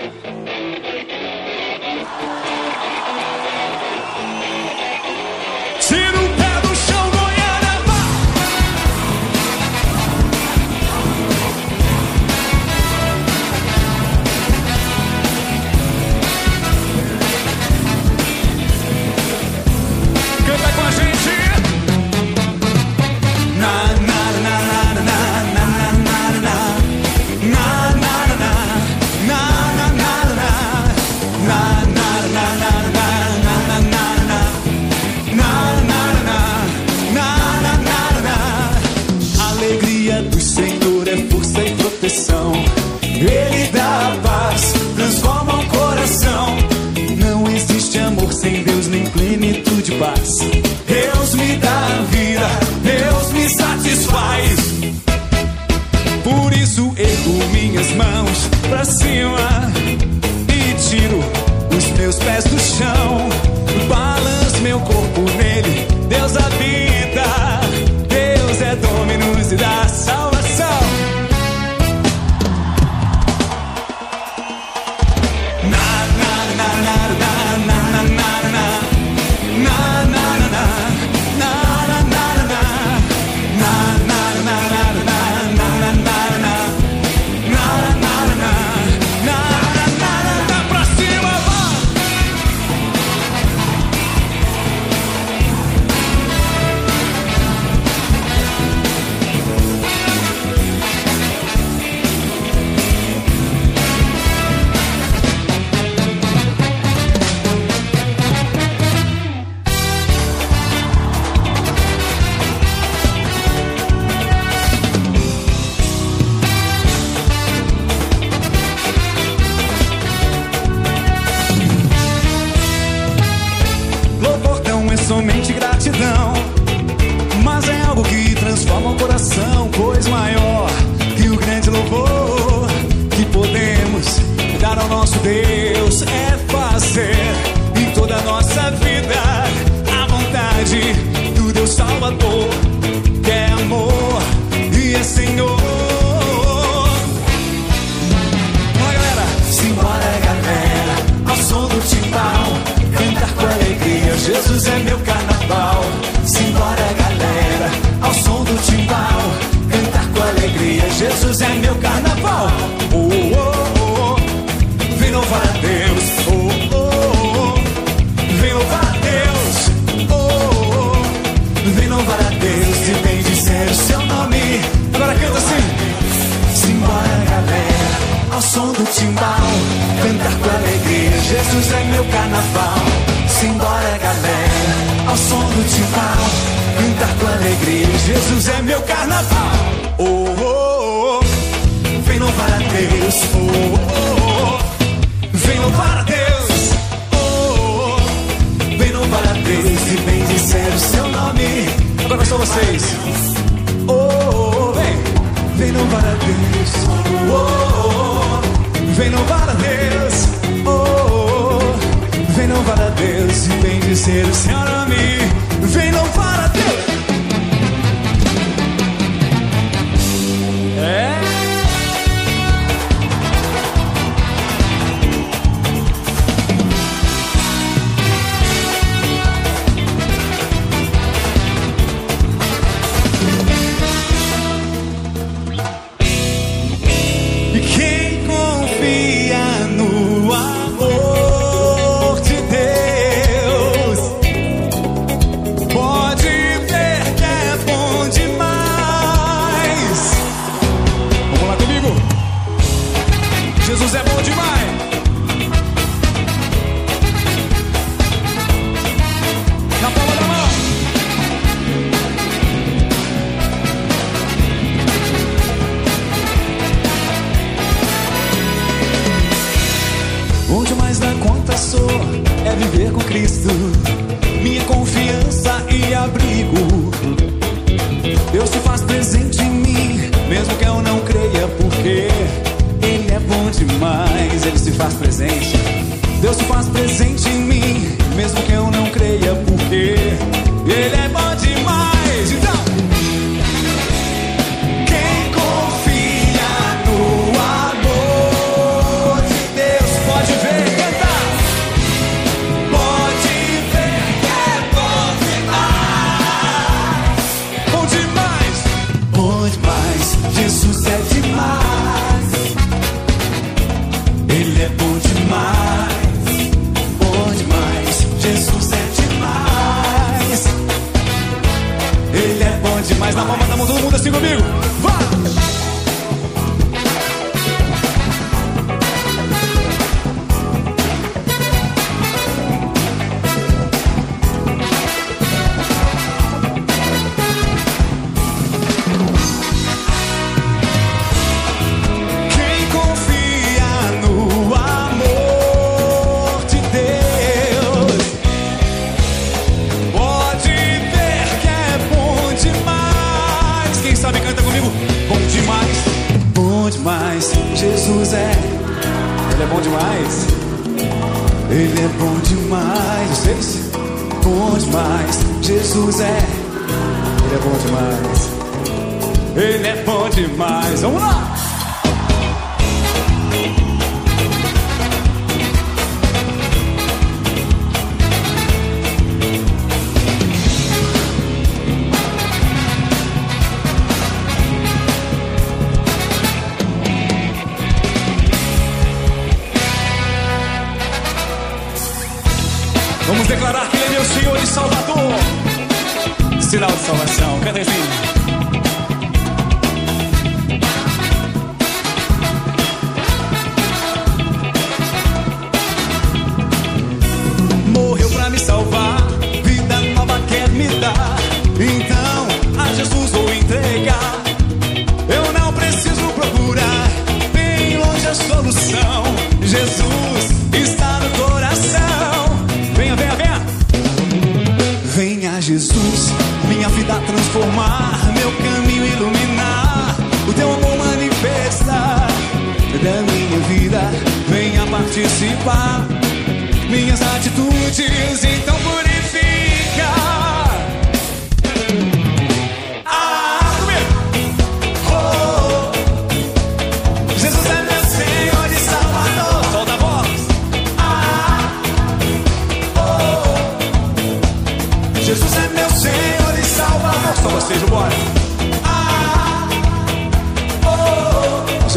[0.00, 1.49] Deus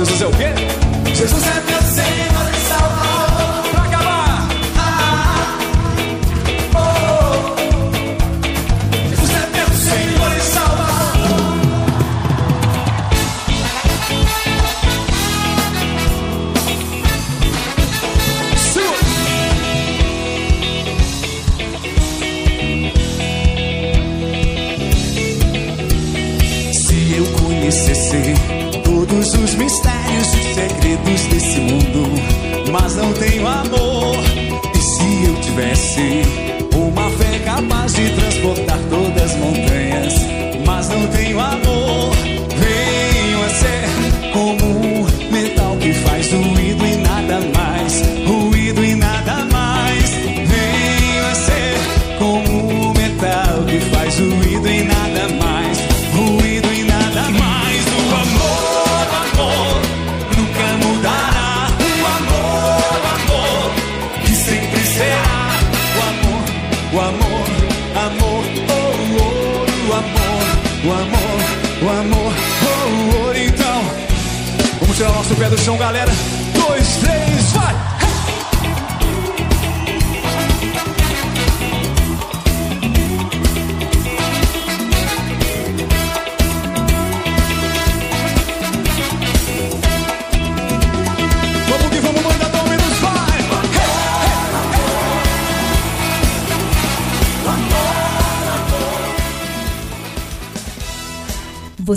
[0.06, 0.33] Jesus, eu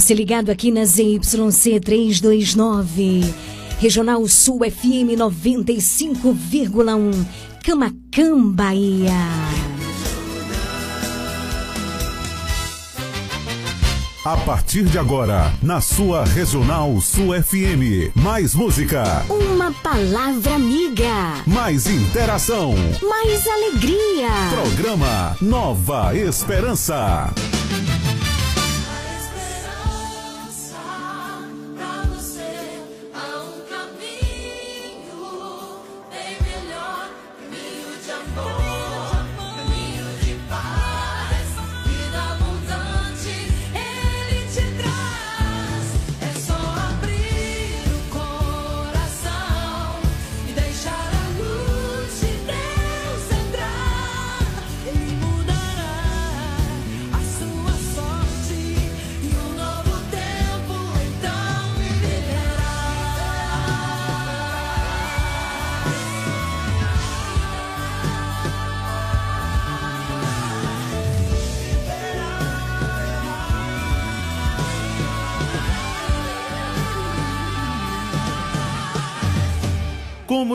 [0.07, 3.25] Você ligado aqui na ZYC 329,
[3.81, 7.27] Regional Sul FM 95,1,
[7.65, 9.11] Camacan, Bahia.
[14.25, 19.27] A partir de agora, na sua Regional Sul FM, mais música.
[19.29, 21.43] Uma palavra amiga.
[21.49, 22.77] Mais interação.
[23.03, 24.29] Mais alegria.
[24.53, 27.35] Programa Nova Esperança.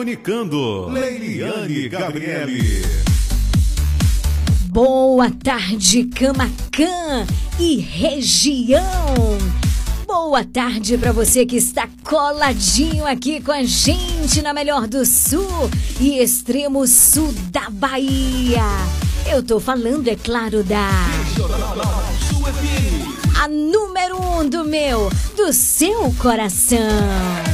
[0.02, 0.88] comunicando.
[0.88, 2.82] Leiliane Gabriele.
[4.66, 7.24] Boa tarde, Camacan
[7.58, 8.82] e região.
[10.04, 15.70] Boa tarde para você que está coladinho aqui com a gente na Melhor do Sul
[16.00, 18.64] e extremo sul da Bahia.
[19.30, 20.90] Eu tô falando, é claro, da.
[23.40, 27.51] A número um do meu, do seu coração.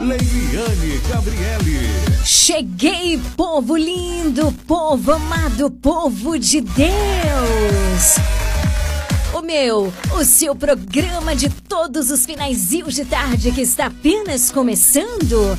[0.00, 2.00] Leiliane Gabriele.
[2.24, 8.16] Cheguei, povo lindo, povo amado, povo de Deus.
[9.34, 15.58] O meu, o seu programa de todos os finaizinhos de tarde que está apenas começando,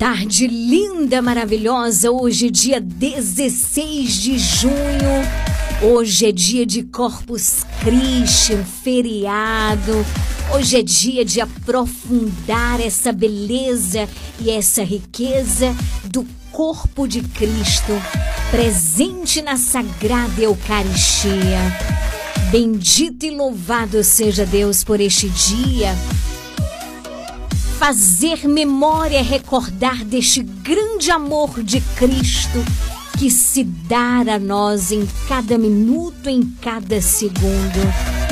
[0.00, 4.72] Tarde linda, maravilhosa, hoje dia 16 de junho.
[5.82, 9.92] Hoje é dia de Corpus Christi, um feriado.
[10.54, 14.08] Hoje é dia de aprofundar essa beleza
[14.40, 15.76] e essa riqueza
[16.06, 17.92] do corpo de Cristo,
[18.50, 21.60] presente na Sagrada Eucaristia.
[22.50, 25.94] Bendito e louvado seja Deus por este dia
[27.80, 32.62] fazer memória, recordar deste grande amor de Cristo
[33.18, 38.29] que se dá a nós em cada minuto, em cada segundo.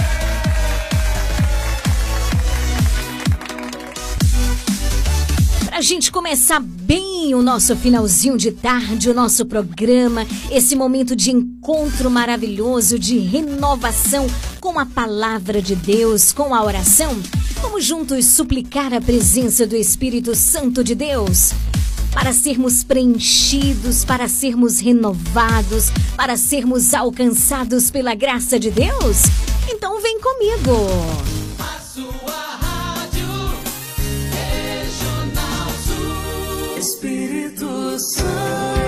[5.79, 11.31] Pra gente começar bem o nosso finalzinho de tarde, o nosso programa, esse momento de
[11.31, 14.27] encontro maravilhoso, de renovação
[14.61, 17.17] com a palavra de Deus, com a oração,
[17.63, 21.53] vamos juntos suplicar a presença do Espírito Santo de Deus
[22.13, 29.23] para sermos preenchidos, para sermos renovados, para sermos alcançados pela graça de Deus?
[29.71, 32.28] Então vem comigo!
[37.99, 38.88] Espírito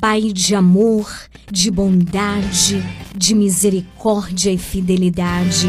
[0.00, 1.10] Pai de amor,
[1.50, 2.80] de bondade,
[3.16, 5.66] de misericórdia e fidelidade.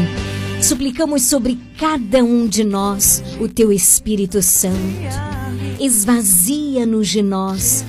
[0.62, 4.76] Suplicamos sobre cada um de nós o teu Espírito Santo.
[5.80, 7.84] Esvazia-nos de nós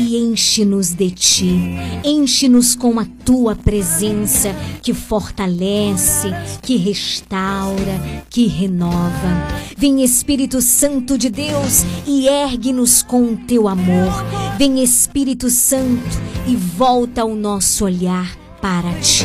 [0.00, 1.60] e enche-nos de ti.
[2.02, 6.28] Enche-nos com a tua presença que fortalece,
[6.62, 9.46] que restaura, que renova.
[9.76, 14.24] Vem Espírito Santo de Deus e ergue-nos com o teu amor.
[14.56, 19.24] Vem Espírito Santo e volta o nosso olhar para ti.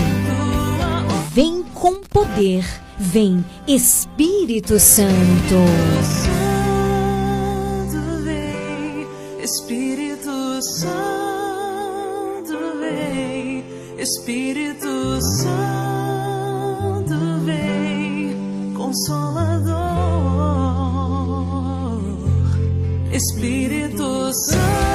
[1.33, 2.65] Vem com poder.
[2.97, 5.55] Vem Espírito Santo.
[9.41, 9.84] Espírito
[10.61, 13.63] Santo vem,
[13.97, 19.75] Espírito Santo vem, Consolador,
[23.11, 24.94] Espírito Santo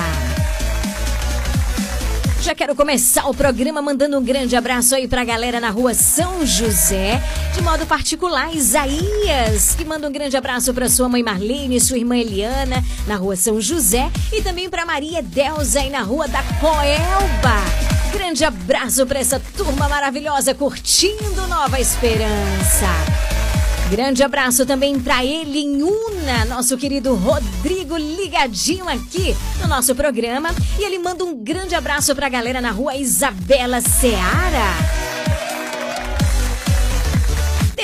[2.44, 6.44] Já quero começar o programa mandando um grande abraço aí pra galera na rua São
[6.44, 7.18] José,
[7.54, 12.18] de modo particular, Isaías, que manda um grande abraço pra sua mãe Marlene sua irmã
[12.18, 17.62] Eliana, na rua São José, e também pra Maria Delza aí na rua da Coelba.
[18.12, 23.33] Grande abraço pra essa turma maravilhosa curtindo Nova Esperança.
[23.94, 30.48] Grande abraço também para ele em Una, nosso querido Rodrigo ligadinho aqui no nosso programa.
[30.80, 35.03] E ele manda um grande abraço para a galera na rua Isabela Seara.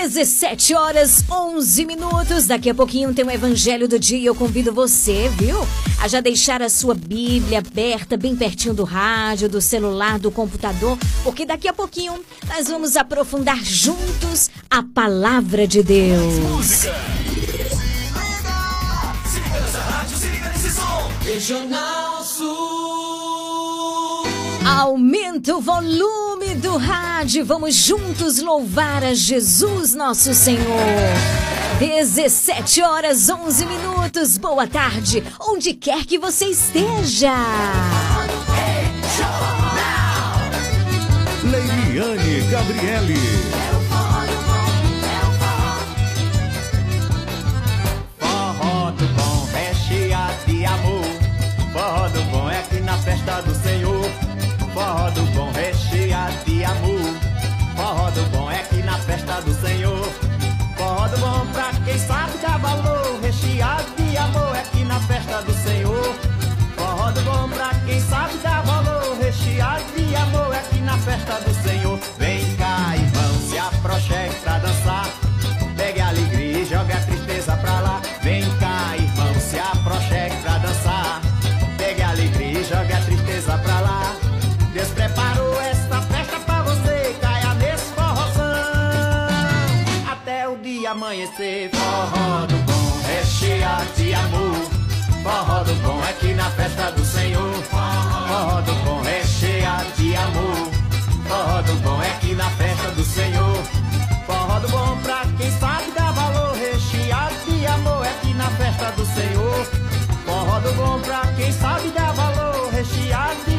[0.01, 2.47] 17 horas 11 minutos.
[2.47, 4.29] Daqui a pouquinho tem o Evangelho do Dia.
[4.29, 5.59] Eu convido você, viu?
[6.01, 10.97] A já deixar a sua Bíblia aberta, bem pertinho do rádio, do celular, do computador,
[11.23, 12.15] porque daqui a pouquinho
[12.49, 16.87] nós vamos aprofundar juntos a palavra de Deus.
[21.23, 23.00] Regional Sul.
[24.65, 27.45] Aumenta o volume do rádio.
[27.45, 30.61] Vamos juntos louvar a Jesus, nosso Senhor.
[31.79, 34.37] 17 horas 11 minutos.
[34.37, 37.33] Boa tarde, onde quer que você esteja.
[41.43, 43.15] Leiliane Gabriele.
[48.19, 51.05] Forró do bom, recheado de amor.
[51.73, 54.30] Forró do bom é aqui na festa do Senhor.
[54.81, 57.15] Forró do bom, recheado de amor.
[57.77, 60.09] Forró do bom é aqui na festa do Senhor.
[60.75, 63.21] Forró do bom pra quem sabe dar valor.
[63.21, 66.15] Recheado de amor é aqui na festa do Senhor.
[66.77, 69.19] Forró do bom pra quem sabe dar valor.
[69.21, 71.60] Recheado de amor é aqui na festa do Senhor.
[90.91, 91.71] Amanhecer.
[91.71, 94.57] Forró do bom, recheado de amor.
[95.23, 97.55] Forró do bom é aqui na festa do Senhor.
[97.65, 100.71] Forró do bom, recheado de amor.
[101.29, 103.63] Forró do bom é aqui na festa do Senhor.
[104.27, 106.57] Forró do bom pra quem sabe dar valor.
[106.57, 109.67] Recheado de amor é aqui na festa do Senhor.
[110.27, 112.71] Forró do bom pra quem sabe dar valor.
[112.73, 113.50] Recheado de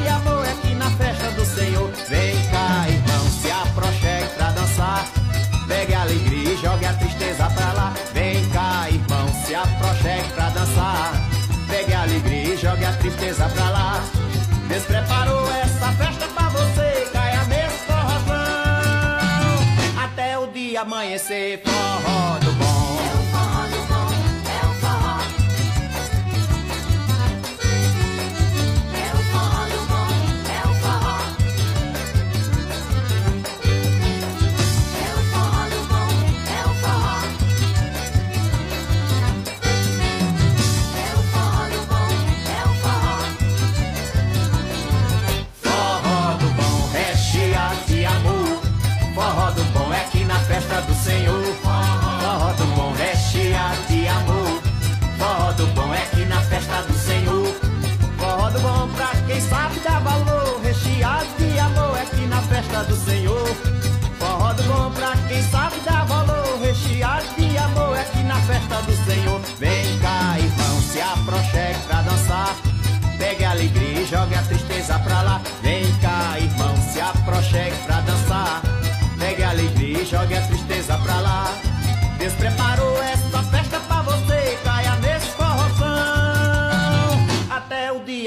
[10.71, 11.13] dançar.
[11.69, 14.03] Pegue a alegria e jogue a tristeza pra lá.
[14.67, 17.09] Deus preparou essa festa pra você.
[17.11, 18.33] Caia nesse forrozão.
[20.03, 21.61] Até o dia amanhecer.
[21.63, 22.40] Forró
[56.61, 57.55] festa do Senhor.
[58.17, 60.61] Forró bom pra quem sabe dar valor.
[60.63, 63.47] Recheado de amor é aqui na festa do Senhor.
[64.19, 66.59] Forró bom pra quem sabe dar valor.
[66.61, 69.41] Recheado de amor é aqui na festa do Senhor.
[69.59, 72.55] Vem cá, irmão, se aproxime pra dançar.
[73.17, 75.41] Pegue a alegria e jogue a tristeza pra lá.
[75.61, 75.80] Vem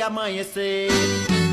[0.06, 1.43] amanhecer.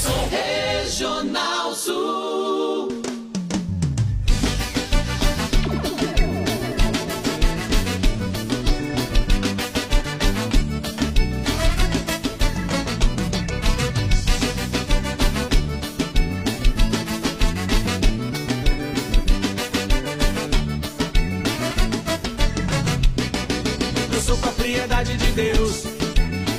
[0.00, 0.30] Som.
[0.30, 2.88] Regional Sul.
[24.12, 25.84] Eu sou propriedade de Deus.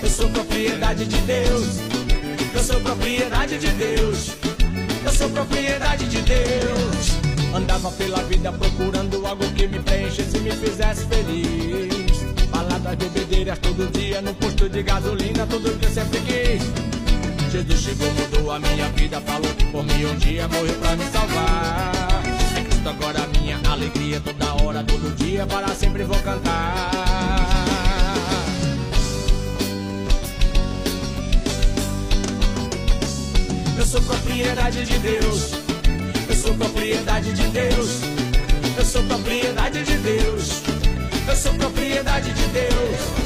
[0.04, 1.81] Eu sou propriedade de Deus.
[2.54, 4.32] Eu sou propriedade de Deus.
[5.04, 7.12] Eu sou propriedade de Deus.
[7.56, 12.22] Andava pela vida procurando algo que me preenchesse e me fizesse feliz.
[12.50, 17.52] Baladas, bebedeiras todo dia no posto de gasolina, tudo que eu sempre quis.
[17.52, 21.06] Jesus chegou, mudou a minha vida, falou que por mim um dia morreu pra me
[21.06, 21.92] salvar.
[22.58, 27.61] É Cristo agora minha alegria, toda hora, todo dia, para sempre vou cantar.
[33.92, 35.52] Sou propriedade de Deus.
[36.30, 38.00] Eu sou propriedade de Deus.
[38.78, 40.62] Eu sou propriedade de Deus.
[41.28, 43.21] Eu sou propriedade de Deus.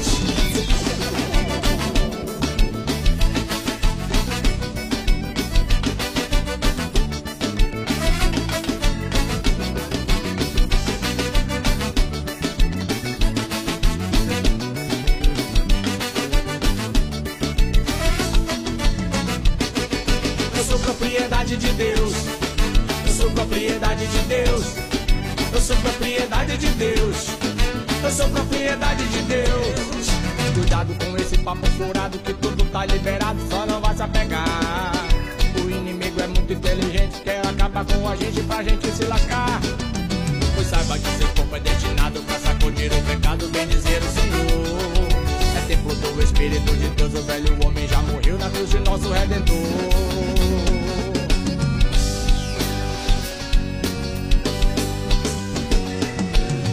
[49.06, 49.56] Nosso Redentor.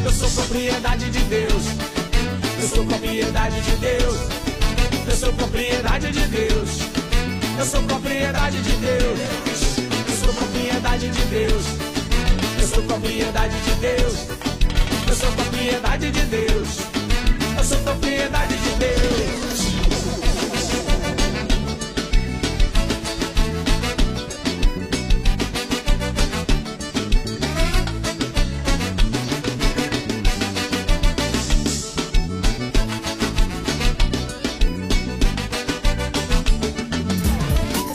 [0.06, 1.64] Eu sou propriedade de Deus.
[2.62, 4.18] Eu sou propriedade de Deus.
[5.08, 6.70] Eu sou propriedade de Deus.
[7.58, 9.20] Eu sou propriedade de Deus.
[10.08, 11.66] Eu sou propriedade de Deus.
[12.60, 14.14] Eu sou propriedade de Deus.
[15.08, 16.80] Eu sou propriedade de Deus.
[17.58, 19.43] Eu sou propriedade de Deus.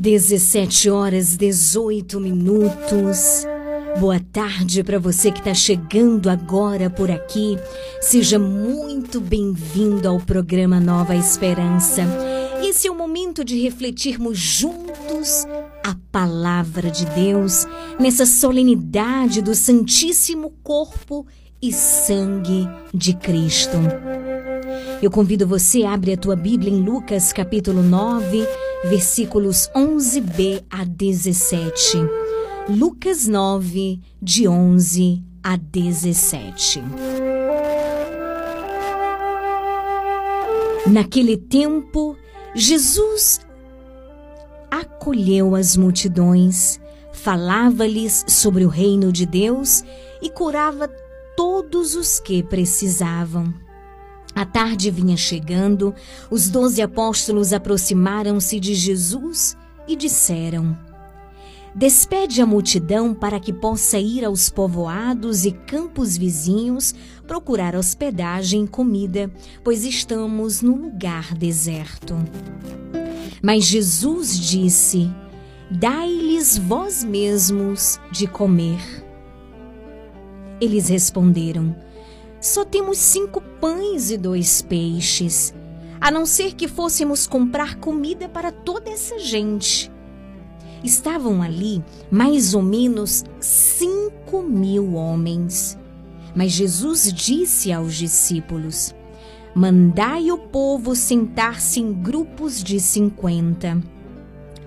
[0.00, 3.44] Dezessete horas 18 minutos.
[3.98, 7.58] Boa tarde para você que está chegando agora por aqui.
[8.00, 12.00] Seja muito bem-vindo ao programa Nova Esperança.
[12.64, 15.44] Esse é o momento de refletirmos juntos
[15.84, 17.66] a palavra de Deus
[17.98, 21.26] nessa solenidade do Santíssimo Corpo
[21.62, 23.76] e Sangue de Cristo.
[25.02, 28.46] Eu convido você a abrir a tua Bíblia em Lucas capítulo 9,
[28.84, 31.98] versículos 11b a 17.
[32.68, 36.82] Lucas 9, de 11 a 17.
[40.86, 42.16] Naquele tempo,
[42.54, 43.40] Jesus
[44.70, 46.80] acolheu as multidões,
[47.12, 49.84] falava-lhes sobre o reino de Deus
[50.22, 50.88] e curava
[51.40, 53.54] todos os que precisavam.
[54.34, 55.94] A tarde vinha chegando,
[56.30, 59.56] os doze apóstolos aproximaram-se de Jesus
[59.88, 60.78] e disseram:
[61.74, 66.94] Despede a multidão para que possa ir aos povoados e campos vizinhos
[67.26, 69.32] procurar hospedagem e comida,
[69.64, 72.18] pois estamos num lugar deserto.
[73.42, 75.10] Mas Jesus disse:
[75.70, 79.09] Dai-lhes vós mesmos de comer.
[80.60, 81.74] Eles responderam:
[82.40, 85.54] Só temos cinco pães e dois peixes,
[86.00, 89.90] a não ser que fôssemos comprar comida para toda essa gente.
[90.82, 95.78] Estavam ali mais ou menos cinco mil homens.
[96.34, 98.94] Mas Jesus disse aos discípulos:
[99.54, 103.80] Mandai o povo sentar-se em grupos de cinquenta.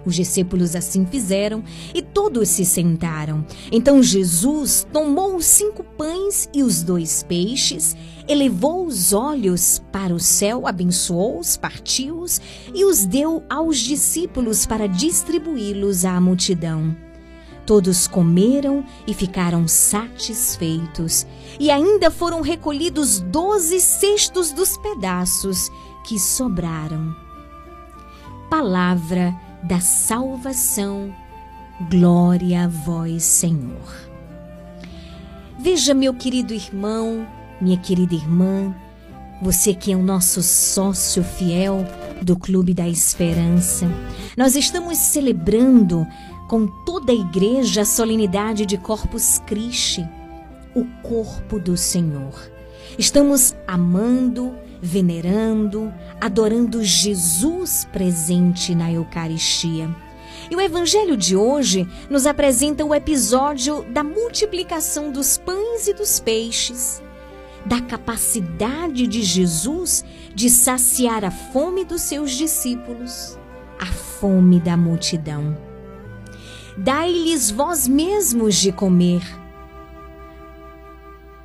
[0.05, 1.63] Os discípulos assim fizeram
[1.93, 3.45] e todos se sentaram.
[3.71, 7.95] Então Jesus tomou os cinco pães e os dois peixes,
[8.27, 12.41] elevou os olhos para o céu, abençoou-os, partiu-os
[12.73, 16.95] e os deu aos discípulos para distribuí-los à multidão.
[17.65, 21.25] Todos comeram e ficaram satisfeitos,
[21.57, 25.71] e ainda foram recolhidos doze cestos dos pedaços
[26.03, 27.15] que sobraram.
[28.49, 31.15] Palavra da salvação,
[31.89, 34.11] glória a vós, Senhor.
[35.57, 37.25] Veja, meu querido irmão,
[37.61, 38.75] minha querida irmã,
[39.41, 41.85] você que é o nosso sócio fiel
[42.21, 43.87] do Clube da Esperança,
[44.37, 46.05] nós estamos celebrando
[46.49, 50.07] com toda a igreja a solenidade de Corpus Christi,
[50.75, 52.51] o corpo do Senhor.
[52.97, 59.89] Estamos amando, venerando, adorando Jesus presente na Eucaristia.
[60.51, 66.19] E o Evangelho de hoje nos apresenta o episódio da multiplicação dos pães e dos
[66.19, 67.01] peixes,
[67.65, 70.03] da capacidade de Jesus
[70.35, 73.39] de saciar a fome dos seus discípulos,
[73.79, 75.57] a fome da multidão.
[76.77, 79.23] Dai-lhes vós mesmos de comer.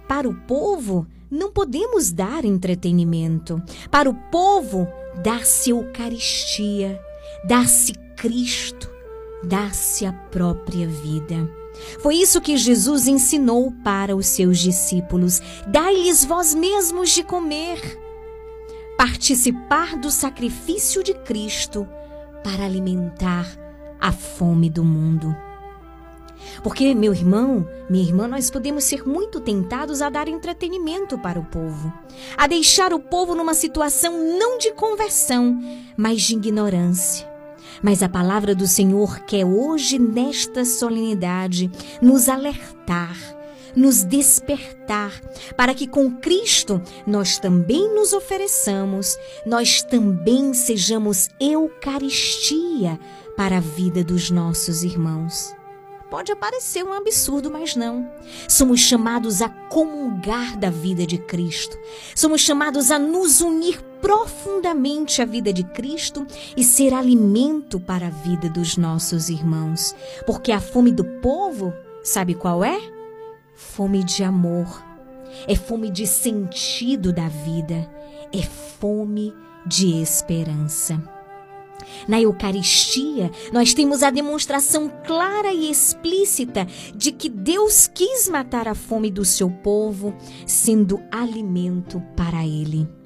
[0.08, 3.62] Para o povo, não podemos dar entretenimento.
[3.90, 4.88] Para o povo,
[5.22, 7.00] dá-se Eucaristia,
[7.44, 8.90] dá-se Cristo,
[9.42, 11.48] dá-se a própria vida.
[12.00, 17.80] Foi isso que Jesus ensinou para os seus discípulos: dai-lhes vós mesmos de comer.
[18.96, 21.86] Participar do sacrifício de Cristo
[22.42, 23.46] para alimentar
[24.00, 25.47] a fome do mundo.
[26.62, 31.44] Porque, meu irmão, minha irmã, nós podemos ser muito tentados a dar entretenimento para o
[31.44, 31.92] povo,
[32.36, 35.60] a deixar o povo numa situação não de conversão,
[35.96, 37.28] mas de ignorância.
[37.82, 41.70] Mas a palavra do Senhor quer hoje, nesta solenidade,
[42.02, 43.16] nos alertar,
[43.76, 45.12] nos despertar,
[45.56, 52.98] para que com Cristo nós também nos ofereçamos, nós também sejamos Eucaristia
[53.36, 55.57] para a vida dos nossos irmãos.
[56.10, 58.10] Pode parecer um absurdo, mas não.
[58.48, 61.76] Somos chamados a comungar da vida de Cristo.
[62.14, 68.10] Somos chamados a nos unir profundamente à vida de Cristo e ser alimento para a
[68.10, 69.94] vida dos nossos irmãos.
[70.24, 72.80] Porque a fome do povo, sabe qual é?
[73.54, 74.82] Fome de amor.
[75.46, 77.86] É fome de sentido da vida.
[78.32, 79.34] É fome
[79.66, 81.17] de esperança.
[82.06, 88.74] Na Eucaristia, nós temos a demonstração clara e explícita de que Deus quis matar a
[88.74, 90.14] fome do seu povo,
[90.46, 92.97] sendo alimento para ele.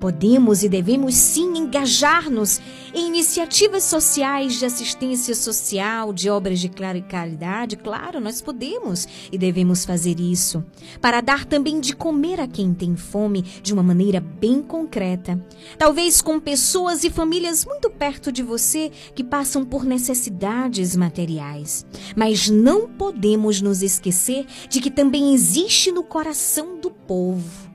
[0.00, 2.58] Podemos e devemos sim engajar-nos
[2.94, 7.76] em iniciativas sociais de assistência social, de obras de caridade.
[7.76, 10.64] Claro, nós podemos e devemos fazer isso.
[11.02, 15.38] Para dar também de comer a quem tem fome de uma maneira bem concreta.
[15.76, 21.84] Talvez com pessoas e famílias muito perto de você que passam por necessidades materiais.
[22.16, 27.69] Mas não podemos nos esquecer de que também existe no coração do povo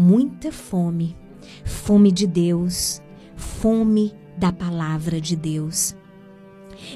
[0.00, 1.14] muita fome,
[1.62, 3.02] fome de Deus,
[3.36, 5.94] fome da palavra de Deus.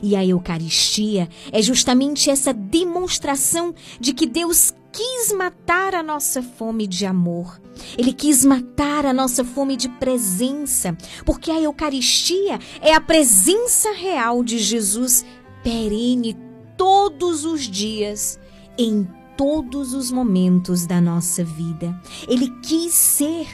[0.03, 6.87] E a Eucaristia é justamente essa demonstração de que Deus quis matar a nossa fome
[6.87, 7.61] de amor.
[7.99, 14.43] Ele quis matar a nossa fome de presença, porque a Eucaristia é a presença real
[14.43, 15.27] de Jesus
[15.63, 16.39] perene
[16.75, 18.41] todos os dias
[18.79, 21.99] em todos os momentos da nossa vida.
[22.29, 23.47] Ele quis ser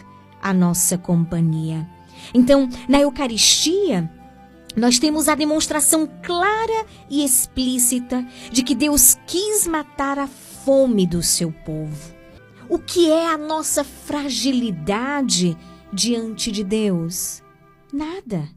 [0.43, 1.89] a nossa companhia.
[2.35, 4.11] Então, na Eucaristia,
[4.77, 11.23] nós temos a demonstração clara e explícita de que Deus quis matar a fome do
[11.23, 12.15] seu povo.
[12.69, 15.57] O que é a nossa fragilidade
[15.93, 17.43] diante de Deus?
[17.93, 18.49] Nada.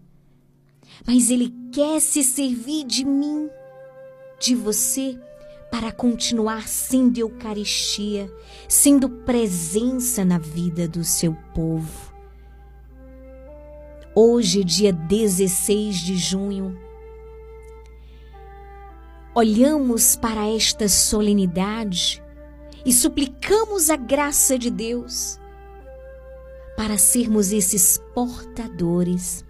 [1.06, 3.50] Mas Ele quer se servir de mim,
[4.40, 5.20] de você,
[5.74, 8.32] para continuar sendo Eucaristia,
[8.70, 12.14] sendo presença na vida do seu povo.
[14.14, 16.80] Hoje, dia 16 de junho,
[19.34, 22.22] olhamos para esta solenidade
[22.86, 25.40] e suplicamos a graça de Deus
[26.78, 29.44] para sermos esses portadores.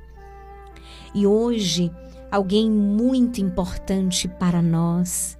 [1.14, 1.92] E hoje,
[2.32, 5.38] alguém muito importante para nós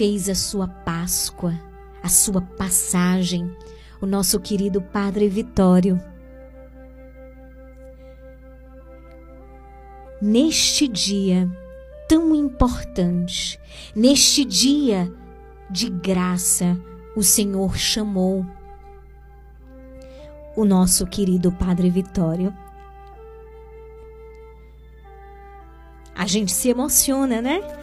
[0.00, 1.52] fez a sua Páscoa,
[2.02, 3.54] a sua passagem,
[4.00, 6.00] o nosso querido Padre Vitório.
[10.18, 11.46] Neste dia
[12.08, 13.60] tão importante,
[13.94, 15.12] neste dia
[15.68, 16.80] de graça,
[17.14, 18.46] o Senhor chamou
[20.56, 22.56] o nosso querido Padre Vitório.
[26.14, 27.79] A gente se emociona, né?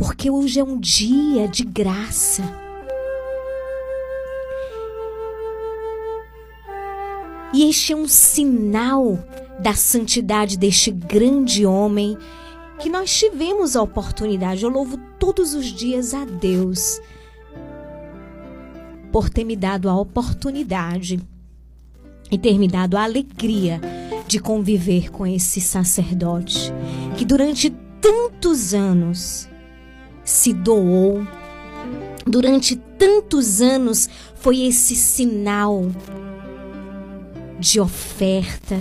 [0.00, 2.42] Porque hoje é um dia de graça.
[7.52, 9.18] E este é um sinal
[9.58, 12.16] da santidade deste grande homem
[12.78, 14.64] que nós tivemos a oportunidade.
[14.64, 16.98] Eu louvo todos os dias a Deus
[19.12, 21.20] por ter me dado a oportunidade
[22.30, 23.78] e ter me dado a alegria
[24.26, 26.72] de conviver com esse sacerdote
[27.18, 27.68] que durante
[28.00, 29.49] tantos anos
[30.30, 31.26] se doou.
[32.24, 35.90] Durante tantos anos foi esse sinal
[37.58, 38.76] de oferta,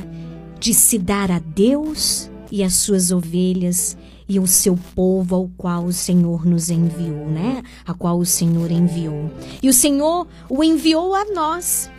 [0.60, 3.98] de se dar a Deus e as suas ovelhas
[4.28, 7.64] e o seu povo ao qual o Senhor nos enviou, né?
[7.86, 9.32] A qual o Senhor enviou.
[9.62, 11.90] E o Senhor o enviou a nós.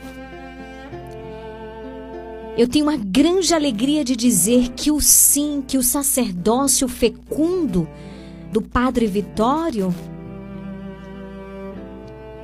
[2.56, 7.88] Eu tenho uma grande alegria de dizer que o sim, que o sacerdócio fecundo
[8.52, 9.94] do Padre Vitório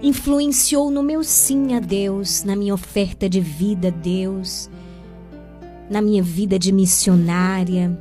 [0.03, 4.71] influenciou no meu sim a Deus, na minha oferta de vida a Deus,
[5.91, 7.99] na minha vida de missionária.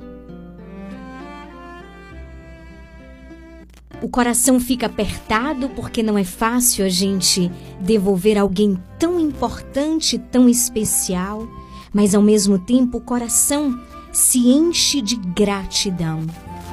[4.01, 7.51] O coração fica apertado porque não é fácil a gente
[7.82, 11.47] devolver alguém tão importante, tão especial,
[11.91, 13.80] mas ao mesmo tempo o coração
[14.12, 16.22] se enche de gratidão,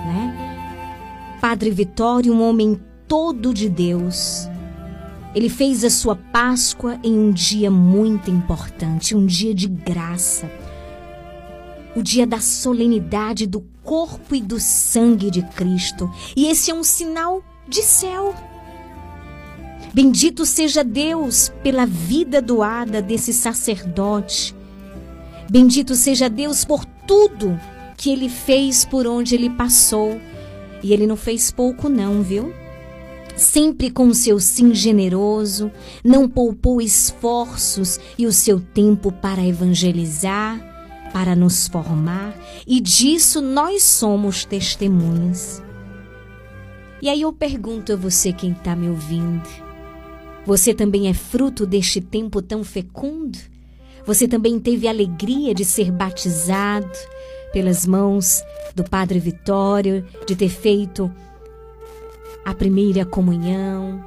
[0.05, 0.42] né?
[1.43, 4.49] Padre Vitório, um homem todo de Deus,
[5.35, 10.49] ele fez a sua Páscoa em um dia muito importante, um dia de graça.
[11.97, 16.09] O dia da solenidade do corpo e do sangue de Cristo.
[16.37, 18.37] E esse é um sinal de céu.
[19.93, 24.55] Bendito seja Deus pela vida doada desse sacerdote.
[25.51, 27.59] Bendito seja Deus por tudo
[27.97, 30.21] que ele fez por onde ele passou.
[30.83, 32.53] E ele não fez pouco, não, viu?
[33.37, 35.71] sempre com o seu sim generoso,
[36.05, 40.61] não poupou esforços e o seu tempo para evangelizar,
[41.13, 42.35] para nos formar,
[42.67, 45.63] e disso nós somos testemunhas.
[47.01, 49.49] E aí eu pergunto a você quem está me ouvindo:
[50.47, 53.39] você também é fruto deste tempo tão fecundo?
[54.05, 56.91] Você também teve alegria de ser batizado
[57.53, 58.43] pelas mãos
[58.75, 61.11] do Padre Vitório, de ter feito
[62.45, 64.03] a primeira comunhão.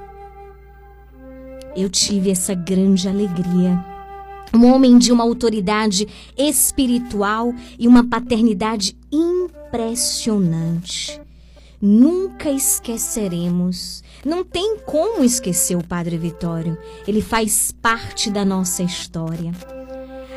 [1.76, 3.84] Eu tive essa grande alegria.
[4.54, 11.20] Um homem de uma autoridade espiritual e uma paternidade impressionante.
[11.82, 14.04] Nunca esqueceremos.
[14.26, 16.78] Não tem como esquecer o Padre Vitório.
[17.06, 19.52] Ele faz parte da nossa história.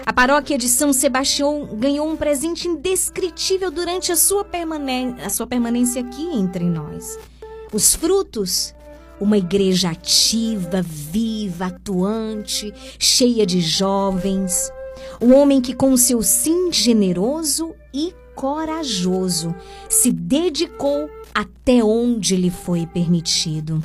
[0.09, 4.43] A paróquia de São Sebastião ganhou um presente indescritível durante a sua,
[5.23, 7.19] a sua permanência aqui entre nós.
[7.71, 8.75] Os frutos,
[9.21, 14.73] uma igreja ativa, viva, atuante, cheia de jovens.
[15.21, 19.55] Um homem que, com seu sim generoso e corajoso,
[19.91, 23.85] se dedicou até onde lhe foi permitido.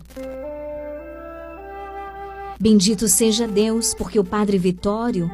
[2.58, 5.30] Bendito seja Deus, porque o Padre Vitório,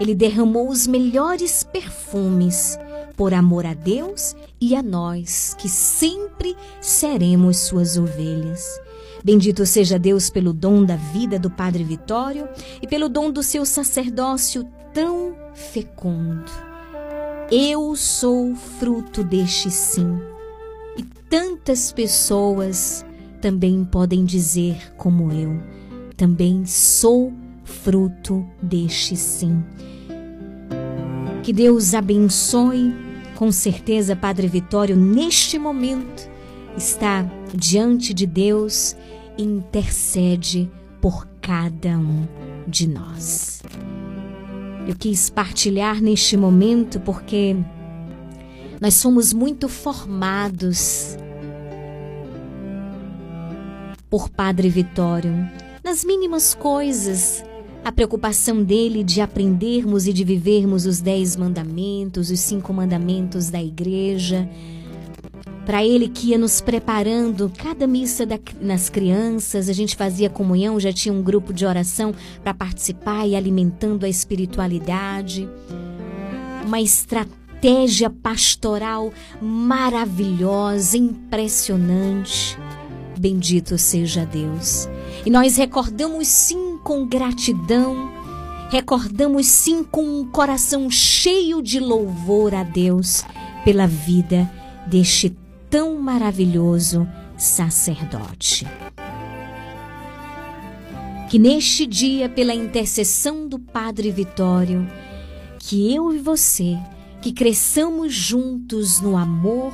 [0.00, 2.78] ele derramou os melhores perfumes
[3.16, 8.64] por amor a Deus e a nós, que sempre seremos suas ovelhas.
[9.24, 12.48] Bendito seja Deus pelo dom da vida do Padre Vitório
[12.82, 16.50] e pelo dom do seu sacerdócio tão fecundo.
[17.50, 20.18] Eu sou fruto deste sim.
[20.96, 23.04] E tantas pessoas
[23.40, 25.60] também podem dizer, como eu,
[26.16, 27.32] também sou
[27.64, 29.62] fruto deste sim.
[31.42, 32.94] Que Deus abençoe.
[33.34, 36.30] Com certeza, Padre Vitório, neste momento,
[36.76, 38.96] está diante de Deus
[39.36, 42.26] e intercede por cada um
[42.66, 43.62] de nós.
[44.86, 47.56] Eu quis partilhar neste momento porque
[48.80, 51.16] nós somos muito formados
[54.08, 55.32] por Padre Vitório
[55.82, 57.44] nas mínimas coisas
[57.84, 63.62] a preocupação dele de aprendermos e de vivermos os dez mandamentos, os cinco mandamentos da
[63.62, 64.48] igreja.
[65.66, 70.80] Para ele que ia nos preparando, cada missa da, nas crianças, a gente fazia comunhão,
[70.80, 75.48] já tinha um grupo de oração para participar e alimentando a espiritualidade.
[76.66, 82.58] Uma estratégia pastoral maravilhosa, impressionante.
[83.18, 84.88] Bendito seja Deus.
[85.24, 88.10] E nós recordamos sim com gratidão,
[88.70, 93.24] recordamos sim com um coração cheio de louvor a Deus
[93.64, 94.50] pela vida
[94.86, 95.34] deste
[95.70, 98.66] tão maravilhoso sacerdote.
[101.30, 104.86] Que neste dia, pela intercessão do Padre Vitório,
[105.58, 106.78] que eu e você,
[107.22, 109.72] que cresçamos juntos no amor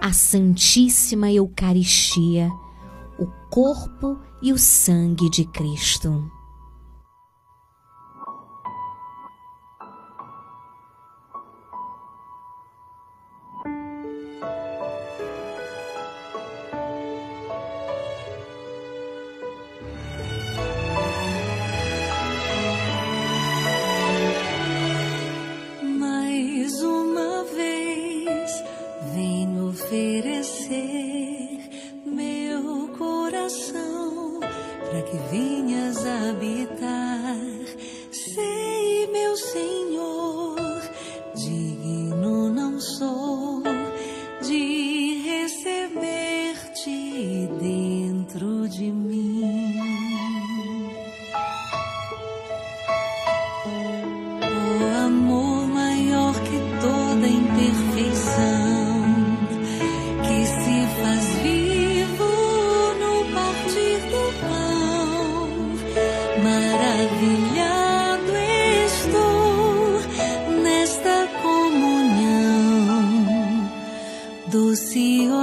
[0.00, 2.50] à Santíssima Eucaristia,
[3.18, 6.28] o corpo e o sangue de Cristo.
[26.00, 28.50] Mais uma vez
[29.14, 31.11] venho oferecer
[35.02, 37.36] que venhas habitar.
[38.10, 40.56] Sei, meu Senhor,
[41.34, 43.62] digno não sou
[44.42, 46.96] de receber-te
[47.60, 49.31] dentro de mim.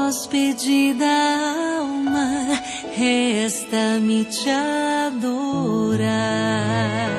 [0.10, 2.62] Hóspede alma,
[2.98, 4.50] resta-me te.
[5.10, 7.19] Adorar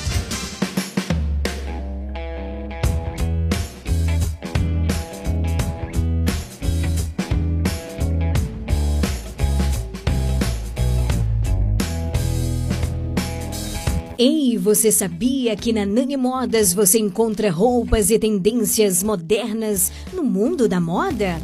[14.61, 20.79] Você sabia que na Nani Modas você encontra roupas e tendências modernas no mundo da
[20.79, 21.41] moda?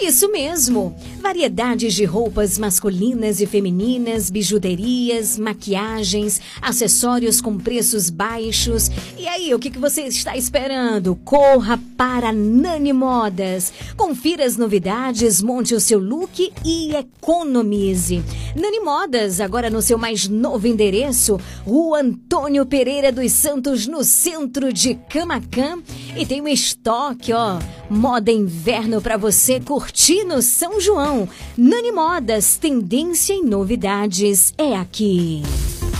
[0.00, 0.96] Isso mesmo!
[1.20, 8.90] Variedades de roupas masculinas e femininas, bijuterias, maquiagens, acessórios com preços baixos.
[9.18, 11.16] E aí, o que, você está esperando?
[11.16, 13.72] Corra para Nani Modas.
[13.96, 18.22] Confira as novidades, monte o seu look e economize.
[18.54, 24.72] Nani Modas, agora no seu mais novo endereço, Rua Antônio Pereira dos Santos, no centro
[24.72, 25.82] de Camacan.
[26.18, 31.28] E tem um estoque, ó, moda inverno para você curtir no São João.
[31.56, 35.42] Nani Modas, tendência e novidades é aqui.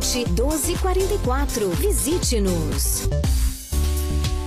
[0.00, 1.68] 1244.
[1.76, 3.08] Visite-nos.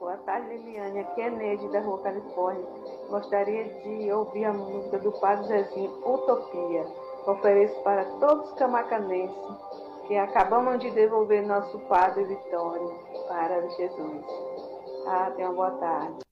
[0.00, 0.98] Boa tarde, Liliane.
[0.98, 2.66] Aqui é Neide, da Rua Califórnia.
[3.08, 6.84] Gostaria de ouvir a música do Padre Zezinho, Utopia.
[7.28, 9.36] Ofereço para todos os camacanenses
[10.08, 12.92] que acabamos de devolver nosso Padre Vitório
[13.28, 14.24] para Jesus.
[15.06, 16.31] Ah, tenha uma boa tarde.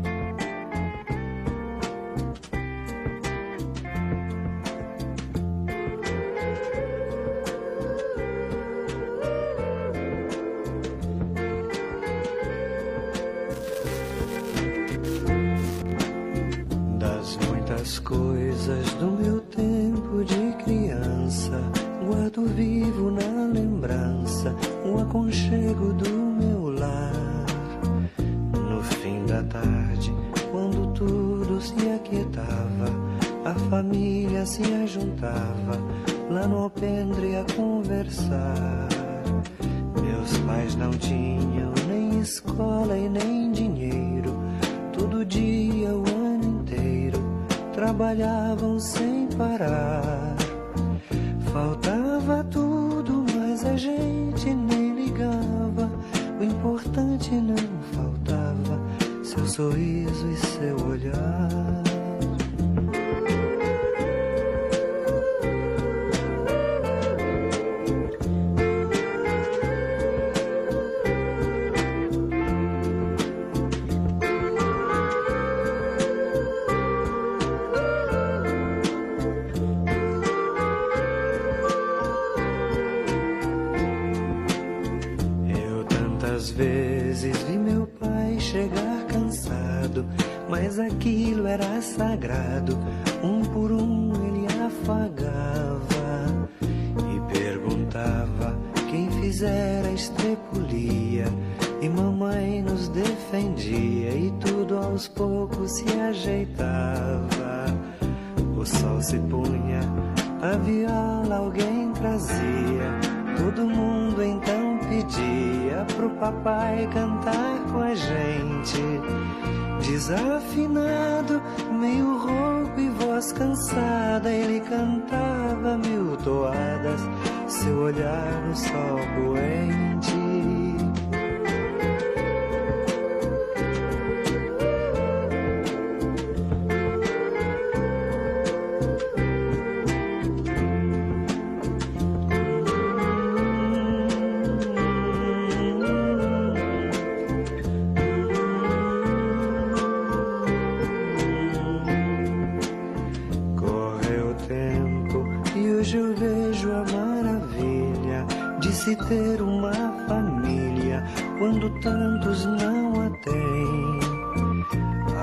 [161.41, 163.99] Quando tantos não a têm.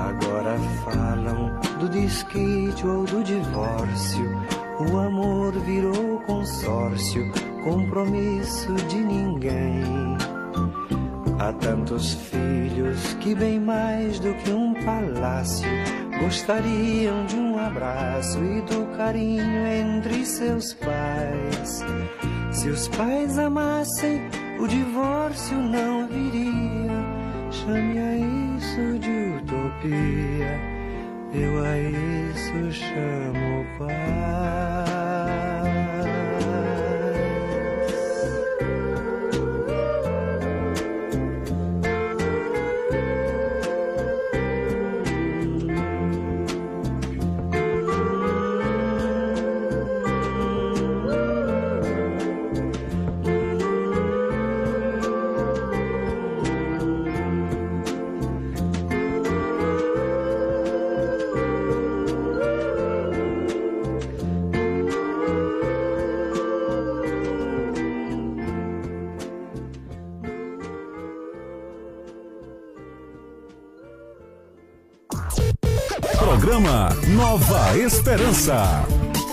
[0.09, 4.29] Agora falam do desquite ou do divórcio.
[4.81, 7.31] O amor virou consórcio,
[7.63, 10.17] compromisso de ninguém.
[11.39, 15.69] Há tantos filhos que, bem mais do que um palácio,
[16.19, 21.81] gostariam de um abraço e do carinho entre seus pais.
[22.51, 24.21] Se os pais amassem,
[24.59, 26.91] o divórcio não viria.
[27.51, 28.15] Chame a
[28.57, 30.59] isso de utopia.
[31.33, 34.88] Eu a isso chamo paz.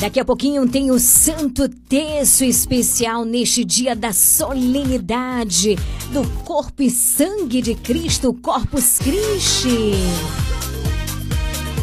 [0.00, 5.76] Daqui a pouquinho tem o Santo Terço especial neste dia da solenidade
[6.12, 9.92] do corpo e sangue de Cristo, Corpus Christi.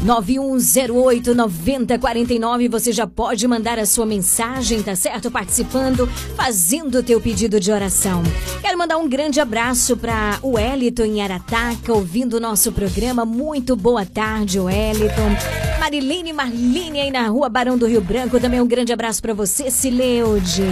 [0.03, 5.31] 9108-9049, você já pode mandar a sua mensagem, tá certo?
[5.31, 8.21] Participando, fazendo o teu pedido de oração.
[8.61, 13.25] Quero mandar um grande abraço para o Wellington em Arataca, ouvindo o nosso programa.
[13.25, 15.35] Muito boa tarde, Wellington.
[15.79, 19.71] Marilene Marline aí na rua Barão do Rio Branco, também um grande abraço para você,
[19.71, 20.63] Sileude.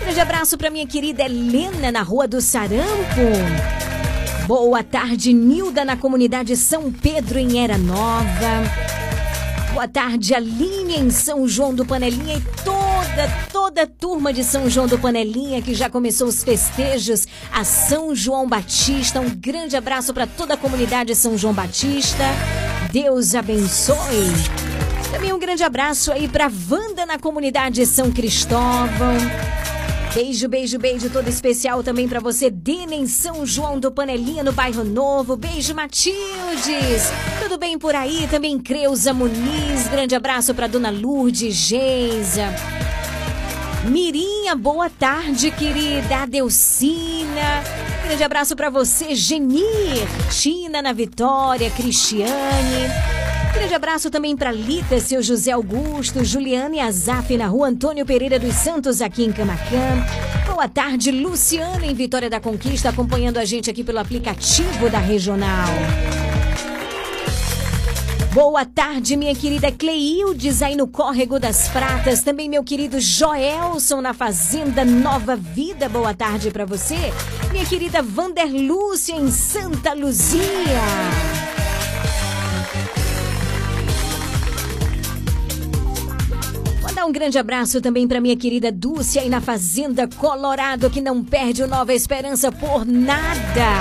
[0.00, 2.84] Grande abraço para minha querida Helena na rua do Sarampo.
[4.46, 8.62] Boa tarde, Nilda, na comunidade São Pedro, em Era Nova.
[9.72, 14.68] Boa tarde, Aline, em São João do Panelinha e toda, toda a turma de São
[14.68, 19.18] João do Panelinha que já começou os festejos a São João Batista.
[19.18, 22.24] Um grande abraço para toda a comunidade São João Batista.
[22.92, 23.96] Deus abençoe.
[25.10, 29.16] Também um grande abraço aí para Wanda na comunidade São Cristóvão.
[30.14, 34.52] Beijo, beijo, beijo todo especial também pra você, Dina, em São João do Panelinha, no
[34.52, 35.36] Bairro Novo.
[35.36, 37.10] Beijo, Matildes.
[37.42, 38.28] Tudo bem por aí?
[38.30, 39.88] Também Creuza Muniz.
[39.90, 42.54] Grande abraço pra Dona Lourdes Geisa.
[43.88, 46.18] Mirinha, boa tarde, querida.
[46.18, 47.64] Adelcina.
[48.04, 50.06] Grande abraço pra você, Genir.
[50.30, 52.88] Tina na Vitória, Cristiane.
[53.54, 58.36] Grande abraço também para Lita, seu José Augusto, Juliana e Azaf na rua Antônio Pereira
[58.36, 60.04] dos Santos, aqui em Camacan.
[60.44, 65.68] Boa tarde, Luciano, em Vitória da Conquista, acompanhando a gente aqui pelo aplicativo da Regional.
[68.32, 72.24] Boa tarde, minha querida Cleildes, aí no Córrego das Pratas.
[72.24, 75.88] Também meu querido Joelson na Fazenda Nova Vida.
[75.88, 76.96] Boa tarde para você.
[77.52, 80.42] Minha querida Vanderlúcia em Santa Luzia.
[87.04, 91.62] Um grande abraço também para minha querida Dúcia aí na Fazenda Colorado, que não perde
[91.62, 93.78] o Nova Esperança por nada.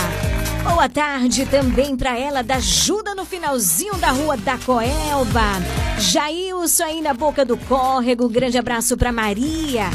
[0.62, 5.62] Boa tarde também para ela da Ajuda no finalzinho da rua da Coelba.
[5.98, 8.28] Jailson aí na boca do córrego.
[8.28, 9.90] Grande abraço para Maria.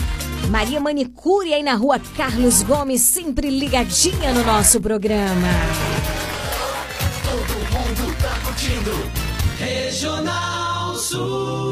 [0.48, 5.48] Maria Manicure aí na rua Carlos Gomes, sempre ligadinha no nosso programa.
[7.24, 8.90] Todo mundo tá curtindo
[9.58, 11.67] Regional Sul.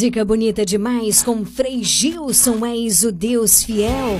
[0.00, 4.18] Música bonita demais com Frei Gilson, és o Deus fiel.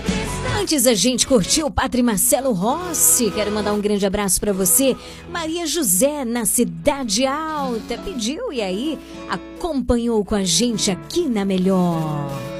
[0.61, 3.31] Antes a gente curtiu o Padre Marcelo Rossi.
[3.31, 4.95] Quero mandar um grande abraço para você.
[5.33, 12.60] Maria José, na Cidade Alta, pediu e aí acompanhou com a gente aqui na Melhor.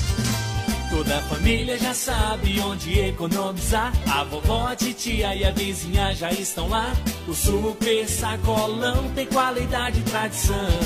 [1.01, 3.91] Toda a família já sabe onde economizar.
[4.05, 6.93] A vovó, a titia e a vizinha já estão lá.
[7.27, 10.79] O super sacolão tem qualidade e tradição.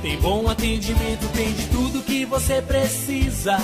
[0.00, 3.58] Tem bom atendimento, tem de tudo que você precisa.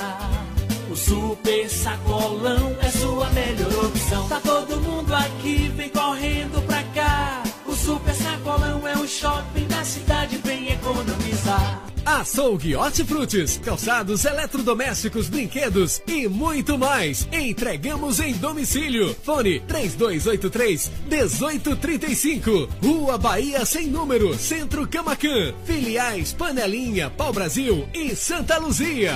[0.91, 4.29] O super sacolão é sua melhor opção.
[4.29, 7.43] Tá todo mundo aqui, vem correndo pra cá.
[7.65, 11.84] O super sacolão é o shopping da cidade, vem economizar.
[12.05, 17.27] Açougue Hortifrutis, calçados, eletrodomésticos, brinquedos e muito mais.
[17.33, 19.15] Entregamos em domicílio.
[19.23, 22.69] Fone 3283 1835.
[22.83, 25.55] Rua Bahia sem número, Centro Camacan.
[25.65, 29.15] Filiais Panelinha, Pau Brasil e Santa Luzia.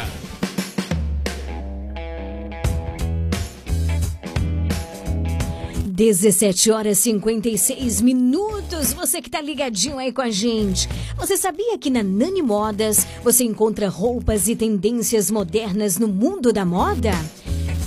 [5.99, 8.93] Dezessete horas e 56 minutos.
[8.93, 10.89] Você que tá ligadinho aí com a gente.
[11.17, 16.65] Você sabia que na Nani Modas você encontra roupas e tendências modernas no mundo da
[16.65, 17.11] moda?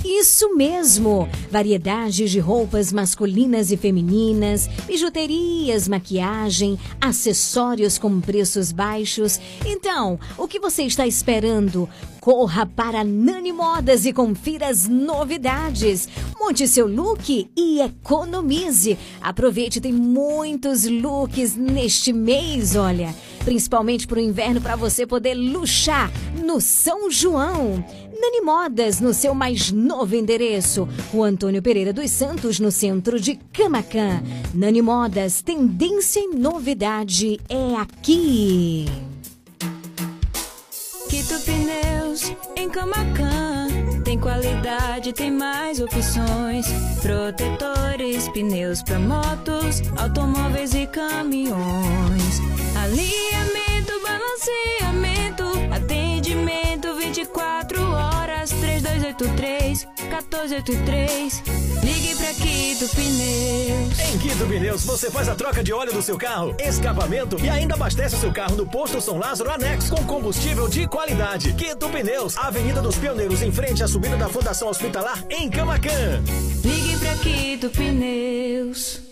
[0.04, 1.28] Isso mesmo!
[1.50, 9.38] Variedades de roupas masculinas e femininas, bijuterias, maquiagem, acessórios com preços baixos.
[9.64, 11.88] Então, o que você está esperando?
[12.20, 16.08] Corra para Nani Modas e confira as novidades.
[16.38, 18.96] Monte seu look e economize.
[19.20, 23.14] Aproveite, tem muitos looks neste mês, olha.
[23.44, 26.12] Principalmente para o inverno, para você poder luxar
[26.44, 27.84] no São João.
[28.20, 30.88] Nani Modas, no seu mais novo endereço.
[31.12, 34.22] O Antônio Pereira dos Santos, no centro de Camacan.
[34.54, 38.86] Nani Modas, tendência e novidade é aqui.
[41.08, 43.68] Quito Pneus em Camacan.
[44.04, 46.66] Tem qualidade, tem mais opções.
[47.00, 52.40] Protetores, pneus para motos, automóveis e caminhões.
[52.76, 55.44] Alinhamento, balanceamento,
[55.74, 57.91] atendimento 24 horas.
[59.14, 61.42] 3283 1483.
[61.82, 63.98] Ligue pra Quito Pneus.
[64.12, 67.74] Em Quito Pneus, você faz a troca de óleo do seu carro, escapamento e ainda
[67.74, 71.52] abastece o seu carro no posto São Lázaro Anexo com combustível de qualidade.
[71.54, 76.22] Quito Pneus, Avenida dos Pioneiros, em frente à subida da Fundação Hospitalar, em Camacan.
[76.64, 79.11] Ligue pra Quito Pneus.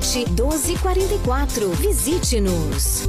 [0.00, 1.68] 1244.
[1.74, 3.08] Visite-nos.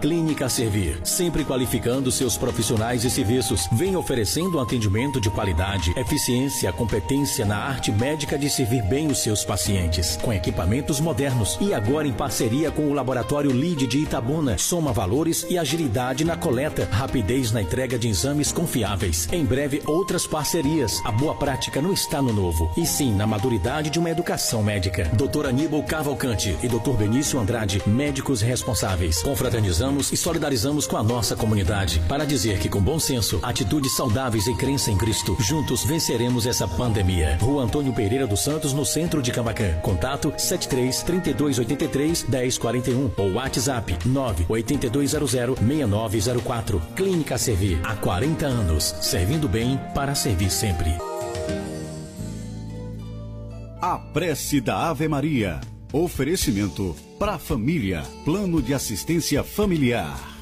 [0.00, 6.72] Clínica Servir, sempre qualificando seus profissionais e serviços, vem oferecendo um atendimento de qualidade, eficiência,
[6.72, 12.08] competência na arte médica de servir bem os seus pacientes, com equipamentos modernos e agora
[12.08, 17.52] em parceria com o Laboratório LID de Itabuna, soma valores e agilidade na coleta, rapidez
[17.52, 19.28] na entrega de exames confiáveis.
[19.30, 21.02] Em breve, outras parcerias.
[21.04, 25.10] A boa prática não está no novo, e sim na maturidade de uma educação médica.
[25.12, 25.46] Dr.
[25.46, 26.96] Aníbal Cavalcante e Dr.
[26.96, 29.22] Benício Andrade, médicos responsáveis.
[30.12, 34.54] E solidarizamos com a nossa comunidade para dizer que, com bom senso, atitudes saudáveis e
[34.54, 37.36] crença em Cristo, juntos venceremos essa pandemia.
[37.40, 39.72] Rua Antônio Pereira dos Santos, no centro de Camacan.
[39.82, 46.80] Contato 73 3283 1041 ou WhatsApp 98200 6904.
[46.94, 47.80] Clínica Servir.
[47.82, 48.94] Há 40 anos.
[49.00, 50.94] Servindo bem para servir sempre.
[53.82, 55.60] A prece da Ave Maria.
[55.92, 58.04] Oferecimento para família.
[58.24, 60.39] Plano de assistência familiar.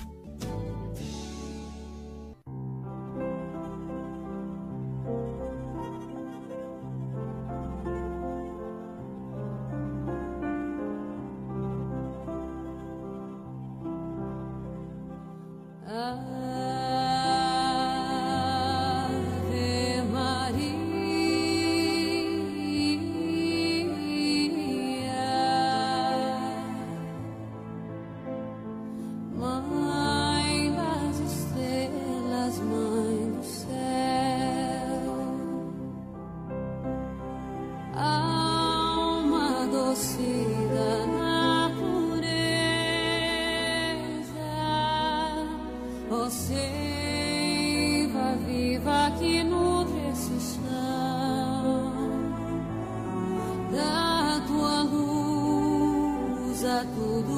[56.84, 57.37] Tudo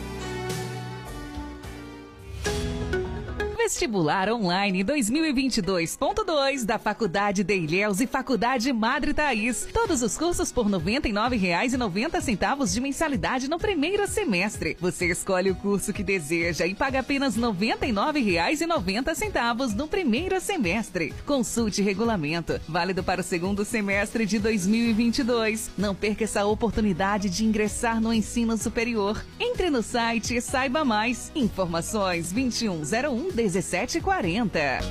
[3.81, 9.67] Vestibular Online 2022.2 da Faculdade de Ilhéus e Faculdade Madre Thaís.
[9.73, 14.77] Todos os cursos por R$ 99,90 de mensalidade no primeiro semestre.
[14.79, 21.11] Você escolhe o curso que deseja e paga apenas R$ 99,90 no primeiro semestre.
[21.25, 22.61] Consulte regulamento.
[22.69, 25.71] Válido para o segundo semestre de 2022.
[25.75, 29.25] Não perca essa oportunidade de ingressar no ensino superior.
[29.39, 31.31] Entre no site e saiba mais.
[31.33, 33.31] Informações 2101
[33.71, 34.81] 1740.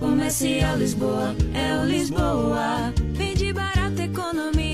[0.00, 2.92] Comercial Lisboa, é o Lisboa.
[3.12, 4.73] Vende barato, economia.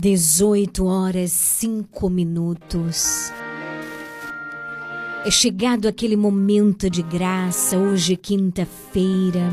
[0.00, 3.30] Dezoito horas cinco minutos.
[5.26, 9.52] É chegado aquele momento de graça, hoje quinta-feira,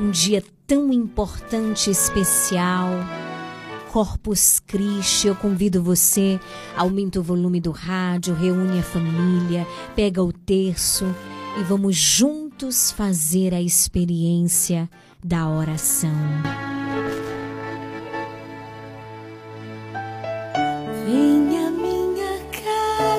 [0.00, 2.88] um dia tão importante e especial.
[3.92, 6.40] Corpus Christi, eu convido você,
[6.74, 11.04] aumenta o volume do rádio, reúne a família, pega o terço
[11.60, 14.88] e vamos juntos fazer a experiência
[15.22, 16.16] da oração.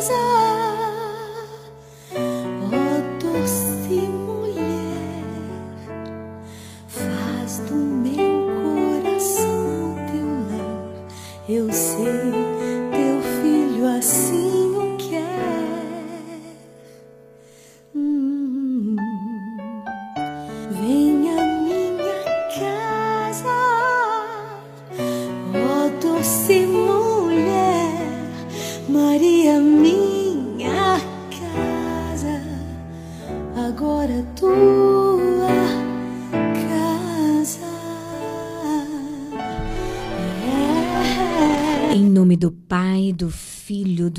[0.04, 0.43] Casa,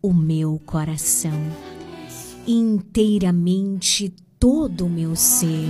[0.00, 1.32] o meu coração,
[2.46, 5.66] inteiramente todo o meu ser.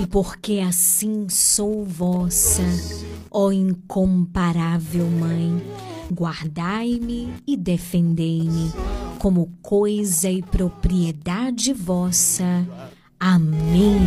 [0.00, 2.62] E porque assim sou vossa,
[3.30, 5.62] ó incomparável Mãe,
[6.10, 8.72] guardai-me e defendei-me
[9.18, 12.66] como coisa e propriedade vossa.
[13.26, 14.00] Amém.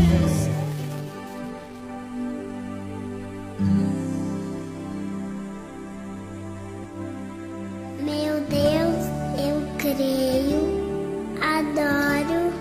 [8.00, 9.08] Meu Deus,
[9.40, 10.62] eu creio,
[11.42, 12.54] adoro,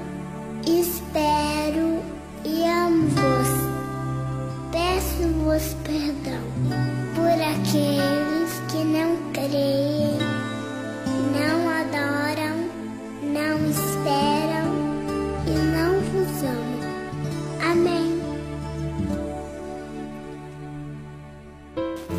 [0.66, 2.00] espero
[2.42, 3.50] e amo-vos.
[4.72, 6.40] Peço-vos perdão
[7.14, 10.25] por aqueles que não creem,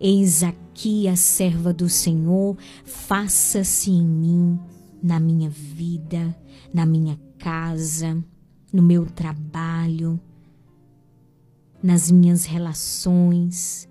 [0.00, 4.58] Eis aqui a serva do Senhor, faça-se em mim,
[5.02, 6.36] na minha vida,
[6.72, 8.22] na minha casa,
[8.72, 10.20] no meu trabalho,
[11.82, 13.88] nas minhas relações,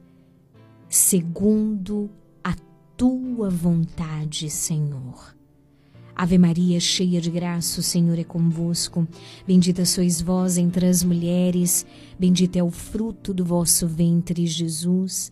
[0.87, 2.09] segundo
[2.41, 2.55] a
[2.95, 5.35] tua vontade, Senhor.
[6.15, 9.07] Ave Maria, cheia de graça, o Senhor é convosco.
[9.45, 11.85] Bendita sois vós entre as mulheres,
[12.17, 15.31] bendito é o fruto do vosso ventre, Jesus.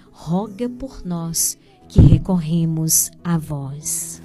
[0.21, 1.57] roga por nós
[1.89, 4.21] que recorremos a vós.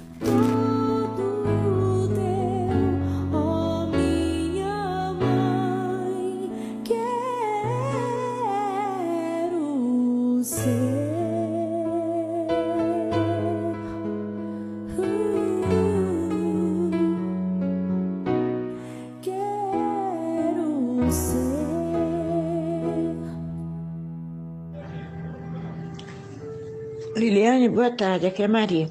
[27.97, 28.87] Tarde, aqui é Maria.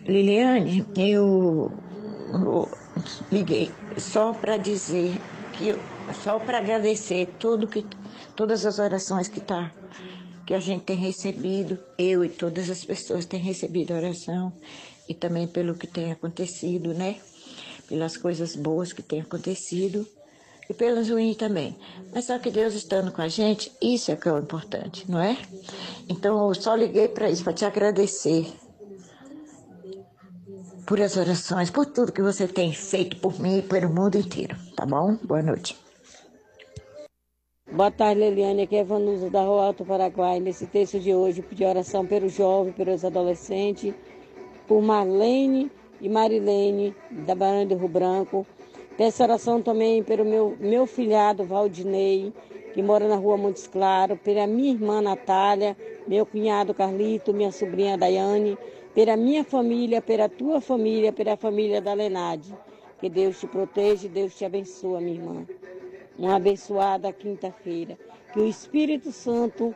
[0.00, 1.70] Liliane, eu
[3.30, 5.20] liguei só para dizer
[5.52, 5.78] que eu-
[6.24, 7.84] só para agradecer tudo que
[8.34, 9.72] todas as orações que tá
[10.46, 14.52] que a gente tem recebido, eu e todas as pessoas têm recebido oração
[15.08, 17.16] e também pelo que tem acontecido, né?
[17.88, 20.06] Pelas coisas boas que têm acontecido
[20.68, 21.76] e pelas ruins também.
[22.12, 25.20] Mas só que Deus estando com a gente, isso é que é o importante, não
[25.20, 25.36] é?
[26.08, 28.46] Então eu só liguei para isso, para te agradecer
[30.86, 34.56] por as orações, por tudo que você tem feito por mim e pelo mundo inteiro,
[34.76, 35.16] tá bom?
[35.22, 35.76] Boa noite.
[37.70, 38.62] Boa tarde, Leliane.
[38.62, 40.38] Aqui é Vanusa da Rua Alto Paraguai.
[40.38, 43.92] Nesse texto de hoje, pedi oração pelo jovem, pelos adolescentes,
[44.68, 45.70] por Marlene
[46.00, 48.46] e Marilene, da Barão do Rio Branco.
[48.96, 52.32] Peço oração também pelo meu, meu filhado Valdinei,
[52.72, 57.98] que mora na rua Montes Claros, pela minha irmã Natália, meu cunhado Carlito, minha sobrinha
[57.98, 58.56] Daiane,
[58.94, 62.54] pela minha família, pela tua família, pela família da Lenade.
[62.98, 65.46] Que Deus te proteja e Deus te abençoe, minha irmã
[66.18, 67.98] uma abençoada quinta-feira.
[68.32, 69.74] Que o Espírito Santo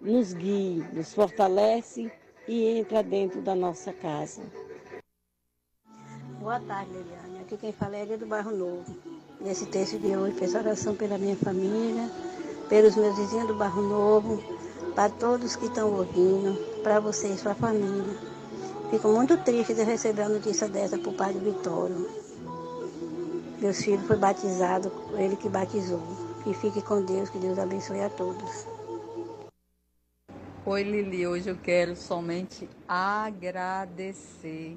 [0.00, 2.10] nos guie, nos fortalece
[2.46, 4.42] e entra dentro da nossa casa.
[6.40, 7.37] Boa tarde, Liliane.
[7.48, 8.94] Aqui quem fala é do Bairro Novo.
[9.40, 12.10] Nesse texto de hoje, peço oração pela minha família,
[12.68, 14.44] pelos meus vizinhos do Bairro Novo,
[14.94, 18.18] para todos que estão ouvindo, para você e sua família.
[18.90, 22.10] Fico muito triste de receber a notícia dessa por do Vitório.
[23.58, 26.02] Meu filho foi batizado, ele que batizou.
[26.44, 28.66] Que fique com Deus, que Deus abençoe a todos.
[30.66, 31.26] Oi, Lili.
[31.26, 34.76] Hoje eu quero somente agradecer,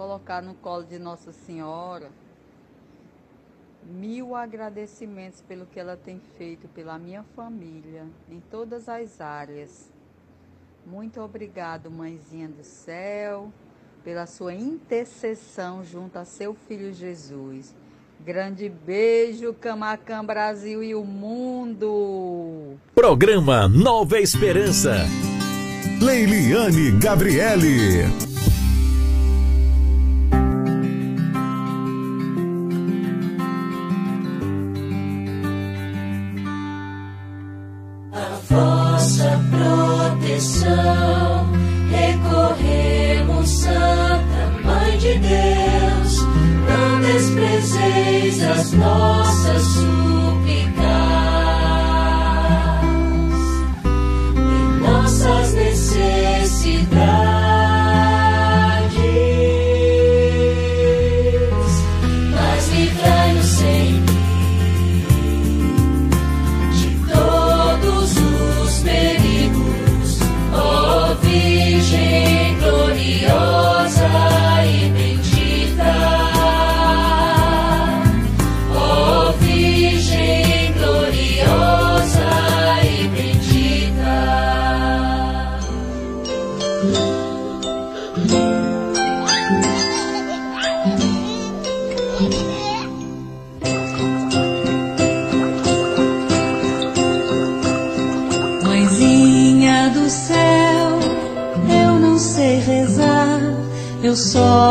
[0.00, 2.10] colocar no colo de Nossa Senhora
[3.84, 9.90] mil agradecimentos pelo que ela tem feito pela minha família, em todas as áreas.
[10.86, 13.52] Muito obrigado, Mãezinha do Céu.
[14.02, 17.74] pela sua intercessão junto a seu filho Jesus.
[18.24, 22.78] Grande beijo, Camacan Brasil e o mundo.
[22.94, 24.94] Programa Nova Esperança.
[26.00, 28.29] Leiliane Gabriele.
[41.90, 46.16] Recorremos, Santa Mãe de Deus.
[46.66, 49.29] Não desprezeis as nossas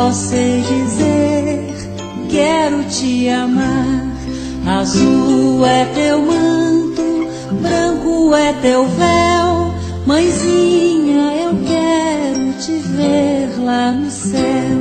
[0.10, 1.66] só sei dizer:
[2.30, 4.08] quero te amar.
[4.66, 7.28] Azul é teu manto,
[7.62, 9.74] branco é teu véu.
[10.06, 14.78] Mãezinha, eu quero te ver lá no céu.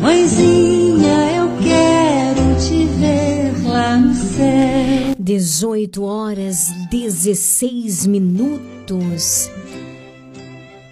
[0.00, 5.14] Mãezinha, eu quero te ver lá no céu.
[5.18, 9.50] 18 horas 16 minutos.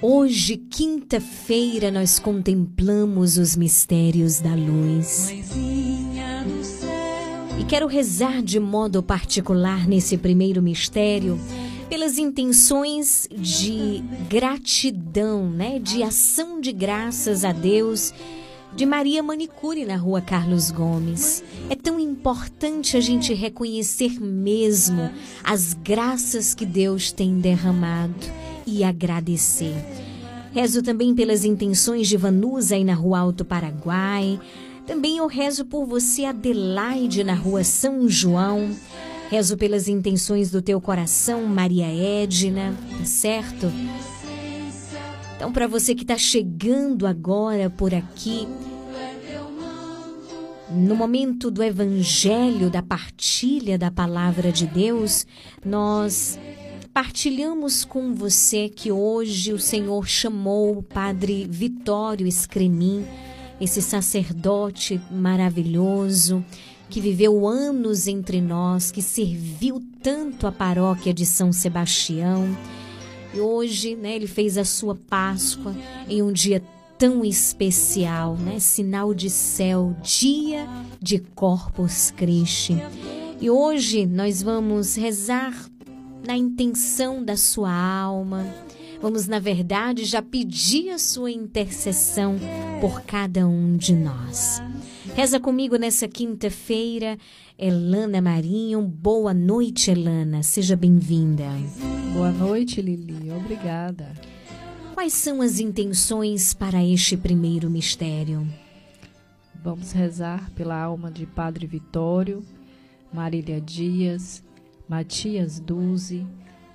[0.05, 5.31] Hoje, quinta-feira, nós contemplamos os mistérios da luz.
[7.57, 11.39] E quero rezar de modo particular nesse primeiro mistério
[11.89, 18.13] pelas intenções de gratidão, né, de ação de graças a Deus
[18.75, 21.45] de Maria Manicure na rua Carlos Gomes.
[21.71, 25.13] É tão importante a gente reconhecer mesmo
[25.45, 29.75] as graças que Deus tem derramado e agradecer.
[30.53, 34.39] Rezo também pelas intenções de Vanusa aí na rua Alto Paraguai.
[34.87, 38.71] Também eu rezo por você, Adelaide, na rua São João.
[39.31, 43.73] Rezo pelas intenções do teu coração, Maria Edna, tá certo?
[45.35, 48.47] Então, para você que está chegando agora por aqui,
[50.71, 55.27] no momento do evangelho, da partilha da palavra de Deus,
[55.65, 56.39] nós
[56.93, 63.07] partilhamos com você que hoje o Senhor chamou o Padre Vitório Escremin,
[63.61, 66.45] esse sacerdote maravilhoso
[66.91, 72.55] que viveu anos entre nós, que serviu tanto a paróquia de São Sebastião.
[73.33, 75.75] E hoje, né, ele fez a sua Páscoa
[76.07, 76.63] em um dia
[76.99, 78.59] tão especial, né?
[78.59, 80.69] Sinal de céu, dia
[81.01, 82.77] de Corpus Christi.
[83.41, 85.69] E hoje nós vamos rezar
[86.27, 88.47] na intenção da sua alma.
[89.01, 92.37] Vamos, na verdade, já pedir a sua intercessão
[92.81, 94.63] por cada um de nós.
[95.15, 97.19] Reza comigo nessa quinta-feira,
[97.59, 98.81] Elana Marinho.
[98.81, 100.43] Boa noite, Elana.
[100.43, 101.45] Seja bem-vinda.
[102.15, 103.31] Boa noite, Lili.
[103.33, 104.13] Obrigada.
[104.95, 108.47] Quais são as intenções para este primeiro mistério?
[109.63, 112.45] Vamos rezar pela alma de Padre Vitório,
[113.13, 114.43] Marília Dias,
[114.93, 116.27] Matias Duze,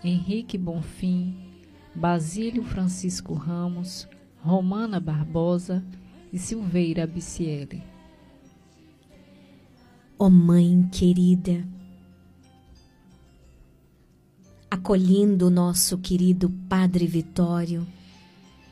[0.04, 1.36] Henrique Bonfim,
[1.94, 4.08] Basílio Francisco Ramos,
[4.42, 5.86] Romana Barbosa
[6.34, 7.84] e Silveira Biciele.
[10.18, 11.64] Ó oh, Mãe querida,
[14.68, 17.86] acolhendo o nosso querido Padre Vitório,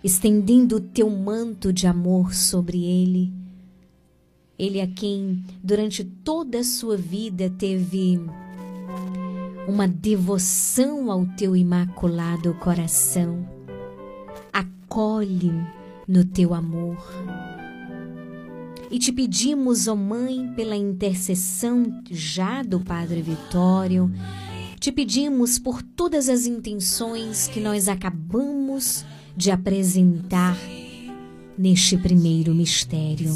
[0.03, 3.31] estendendo o teu manto de amor sobre ele,
[4.57, 8.19] ele a quem durante toda a sua vida teve
[9.67, 13.47] uma devoção ao teu imaculado coração.
[14.53, 15.53] Acolhe
[16.07, 16.97] no teu amor.
[18.91, 24.11] E te pedimos, ó oh Mãe, pela intercessão já do Padre Vitório,
[24.79, 29.03] te pedimos por todas as intenções que nós acabamos
[29.35, 30.55] de apresentar
[31.57, 33.33] neste primeiro mistério.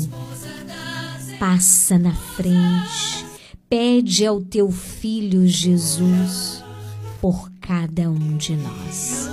[1.40, 3.26] Passa na frente,
[3.70, 6.64] pede ao teu filho Jesus
[7.22, 9.30] por cada um de nós.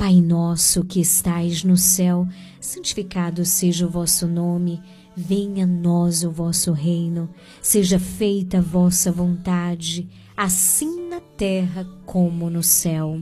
[0.00, 2.26] Pai nosso que estais no céu,
[2.60, 4.82] santificado seja o vosso nome.
[5.16, 7.30] Venha a nós o vosso reino.
[7.62, 13.20] Seja feita a vossa vontade, assim na terra como no céu.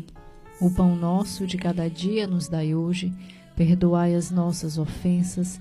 [0.59, 3.13] O pão nosso de cada dia nos dai hoje.
[3.55, 5.61] Perdoai as nossas ofensas,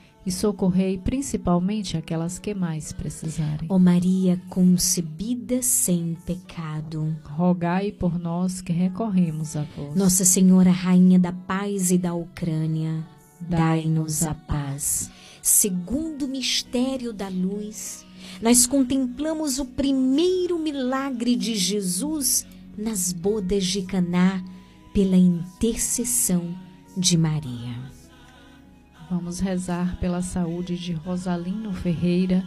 [0.25, 3.67] e socorrei principalmente aquelas que mais precisarem.
[3.69, 9.95] Ó Maria concebida sem pecado, rogai por nós que recorremos a vós.
[9.95, 13.05] Nossa Senhora, Rainha da Paz e da Ucrânia,
[13.39, 15.09] dai-nos a paz.
[15.41, 18.05] Segundo o mistério da luz,
[18.41, 22.45] nós contemplamos o primeiro milagre de Jesus
[22.77, 24.43] nas bodas de Caná
[24.93, 26.55] pela intercessão
[26.95, 27.90] de Maria.
[29.11, 32.45] Vamos rezar pela saúde de Rosalino Ferreira,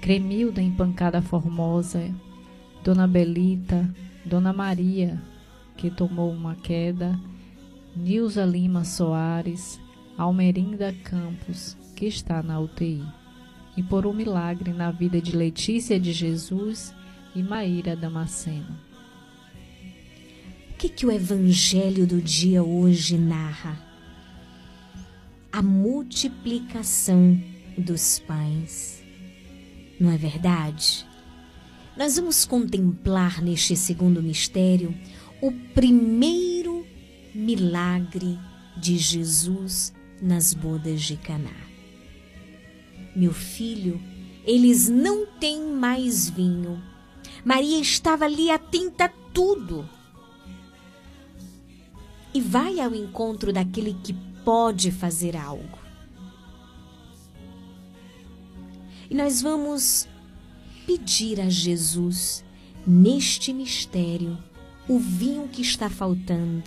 [0.00, 2.12] Cremilda Empancada Formosa,
[2.82, 3.88] Dona Belita,
[4.26, 5.22] Dona Maria,
[5.76, 7.16] que tomou uma queda,
[7.94, 9.78] Nilza Lima Soares,
[10.18, 13.04] Almerinda Campos, que está na UTI.
[13.76, 16.92] E por um milagre na vida de Letícia de Jesus
[17.32, 18.76] e Maíra Damasceno.
[20.72, 23.91] O que, que o Evangelho do dia hoje narra?
[25.52, 27.40] A multiplicação
[27.76, 29.02] dos pães.
[30.00, 31.06] Não é verdade?
[31.96, 34.94] nós vamos contemplar neste segundo mistério
[35.40, 36.86] o primeiro
[37.34, 38.38] milagre
[38.76, 41.50] de Jesus nas bodas de Caná.
[43.14, 44.00] Meu filho,
[44.44, 46.82] eles não têm mais vinho.
[47.44, 49.88] Maria estava ali atenta a tudo.
[52.32, 54.14] E vai ao encontro daquele que
[54.44, 55.78] pode fazer algo.
[59.10, 60.08] E nós vamos
[60.86, 62.44] pedir a Jesus,
[62.86, 64.38] neste mistério,
[64.88, 66.62] o vinho que está faltando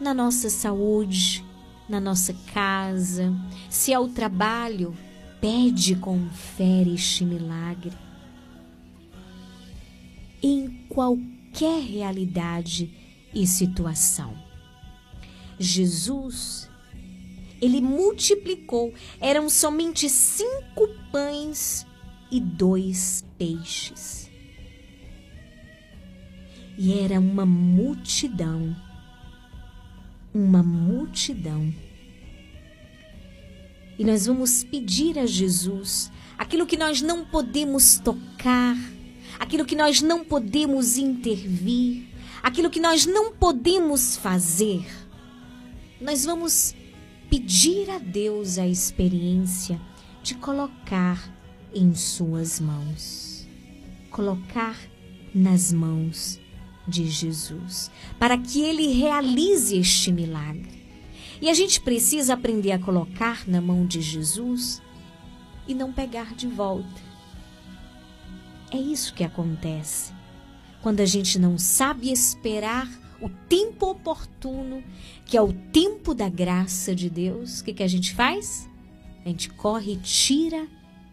[0.00, 1.44] na nossa saúde,
[1.88, 3.32] na nossa casa,
[3.68, 4.96] se é o trabalho,
[5.40, 5.96] pede
[6.30, 7.92] fé este milagre.
[10.42, 12.92] Em qualquer realidade
[13.34, 14.34] e situação.
[15.58, 16.69] Jesus,
[17.60, 21.86] ele multiplicou, eram somente cinco pães
[22.30, 24.30] e dois peixes.
[26.78, 28.74] E era uma multidão,
[30.32, 31.72] uma multidão.
[33.98, 38.74] E nós vamos pedir a Jesus aquilo que nós não podemos tocar,
[39.38, 42.06] aquilo que nós não podemos intervir,
[42.42, 44.86] aquilo que nós não podemos fazer.
[46.00, 46.74] Nós vamos
[47.30, 49.80] pedir a Deus a experiência
[50.20, 51.32] de colocar
[51.72, 53.48] em Suas mãos.
[54.10, 54.76] Colocar
[55.32, 56.40] nas mãos
[56.88, 57.88] de Jesus,
[58.18, 60.84] para que Ele realize este milagre.
[61.40, 64.82] E a gente precisa aprender a colocar na mão de Jesus
[65.68, 67.00] e não pegar de volta.
[68.72, 70.12] É isso que acontece
[70.82, 72.88] quando a gente não sabe esperar
[73.20, 74.82] o tempo oportuno,
[75.24, 77.60] que é o tempo da graça de Deus.
[77.60, 78.68] O que, que a gente faz?
[79.24, 80.66] A gente corre e tira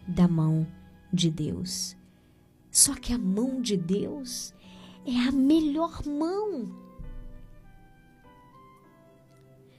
[0.06, 0.66] da mão
[1.12, 1.96] de Deus.
[2.70, 4.54] Só que a mão de Deus
[5.06, 6.74] é a melhor mão.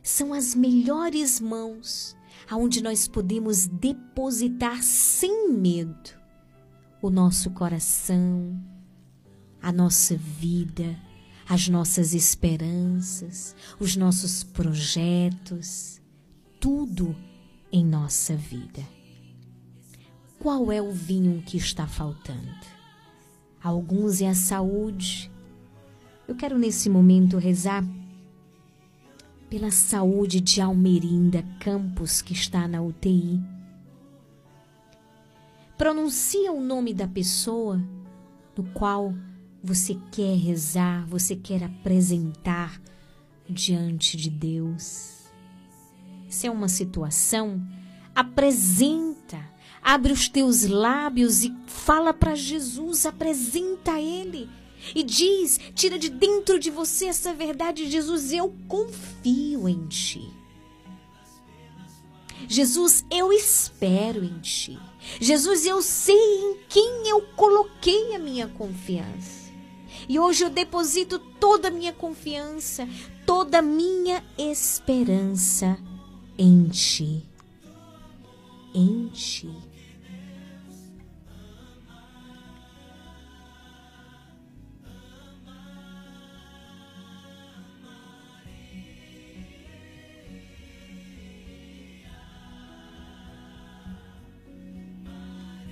[0.01, 2.15] São as melhores mãos
[2.49, 6.17] aonde nós podemos depositar sem medo
[7.01, 8.59] o nosso coração,
[9.61, 10.97] a nossa vida,
[11.49, 15.99] as nossas esperanças, os nossos projetos,
[16.59, 17.15] tudo
[17.71, 18.83] em nossa vida.
[20.37, 22.67] Qual é o vinho que está faltando?
[23.63, 25.31] Alguns é a saúde.
[26.27, 27.83] Eu quero nesse momento rezar
[29.49, 33.41] pela saúde de Almerinda Campos, que está na UTI.
[35.75, 37.81] Pronuncia o nome da pessoa
[38.55, 39.15] no qual
[39.63, 42.81] você quer rezar, você quer apresentar
[43.49, 45.25] diante de Deus.
[46.29, 47.61] Se é uma situação,
[48.15, 49.43] apresenta,
[49.81, 54.49] abre os teus lábios e fala para Jesus, apresenta a Ele.
[54.95, 60.31] E diz, tira de dentro de você essa verdade, Jesus, eu confio em Ti.
[62.47, 64.79] Jesus, eu espero em Ti.
[65.19, 69.38] Jesus, eu sei em quem eu coloquei a minha confiança.
[70.09, 72.89] E hoje eu deposito toda a minha confiança,
[73.27, 75.77] toda a minha esperança
[76.35, 77.23] em Ti.
[78.73, 79.51] Em Ti.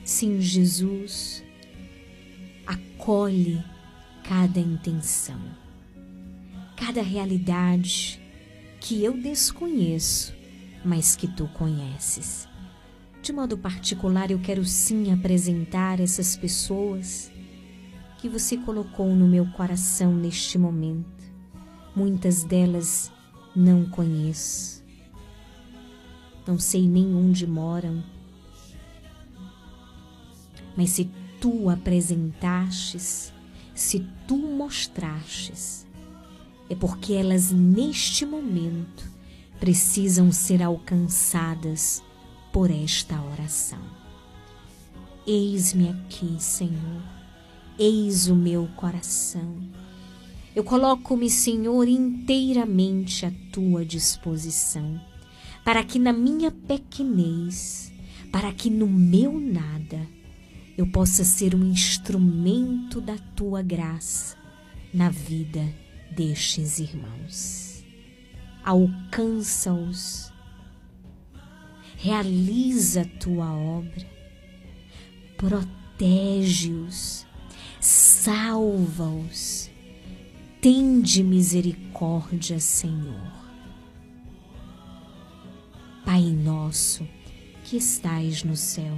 [0.06, 1.44] Sim, Jesus
[2.68, 3.64] acolhe
[4.28, 5.40] cada intenção,
[6.76, 8.20] cada realidade
[8.78, 10.36] que eu desconheço,
[10.84, 12.46] mas que tu conheces.
[13.22, 17.32] De modo particular, eu quero sim apresentar essas pessoas
[18.18, 21.24] que você colocou no meu coração neste momento.
[21.96, 23.10] Muitas delas
[23.56, 24.84] não conheço.
[26.46, 28.04] Não sei nem onde moram.
[30.76, 31.10] Mas se
[31.40, 33.32] tu apresentastes,
[33.78, 35.86] se tu mostrastes,
[36.68, 39.08] é porque elas neste momento
[39.60, 42.02] precisam ser alcançadas
[42.52, 43.80] por esta oração.
[45.28, 47.04] Eis-me aqui, Senhor,
[47.78, 49.56] eis o meu coração.
[50.56, 55.00] Eu coloco-me, Senhor, inteiramente à tua disposição,
[55.64, 57.94] para que na minha pequenez,
[58.32, 60.17] para que no meu nada,
[60.78, 64.38] eu possa ser um instrumento da tua graça
[64.94, 65.68] na vida
[66.12, 67.84] destes irmãos.
[68.64, 70.32] Alcança-os,
[71.96, 74.06] realiza a tua obra,
[75.36, 77.26] protege-os,
[77.80, 79.72] salva-os.
[80.62, 83.32] Tende misericórdia, Senhor.
[86.04, 87.08] Pai nosso,
[87.64, 88.98] que estais no céu,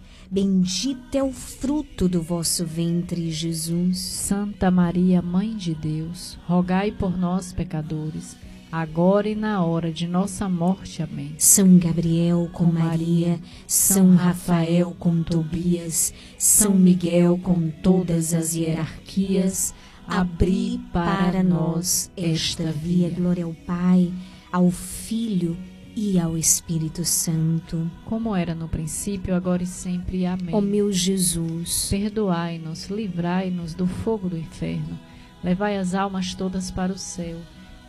[0.33, 3.97] Bendito é o fruto do vosso ventre, Jesus.
[3.97, 8.37] Santa Maria, Mãe de Deus, rogai por nós, pecadores,
[8.71, 11.03] agora e na hora de nossa morte.
[11.03, 11.35] Amém.
[11.37, 19.75] São Gabriel com Maria, São Rafael com Tobias, São Miguel com todas as hierarquias,
[20.07, 23.09] abri para nós esta via.
[23.09, 24.09] Glória ao Pai,
[24.49, 25.57] ao Filho
[25.95, 27.89] e ao Espírito Santo.
[28.05, 30.25] Como era no princípio, agora e sempre.
[30.25, 30.53] Amém.
[30.53, 34.97] Ó meu Jesus, Perdoai-nos, livrai-nos do fogo do inferno,
[35.43, 37.37] levai as almas todas para o céu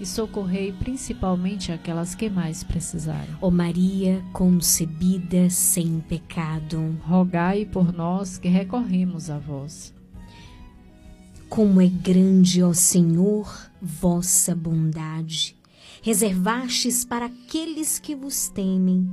[0.00, 3.36] e socorrei principalmente aquelas que mais precisarem.
[3.40, 9.94] ó Maria concebida sem pecado, Rogai por nós que recorremos a vós.
[11.48, 15.54] como é grande, ó Senhor, vossa bondade.
[16.02, 19.08] Reservastes para aqueles que vos temem,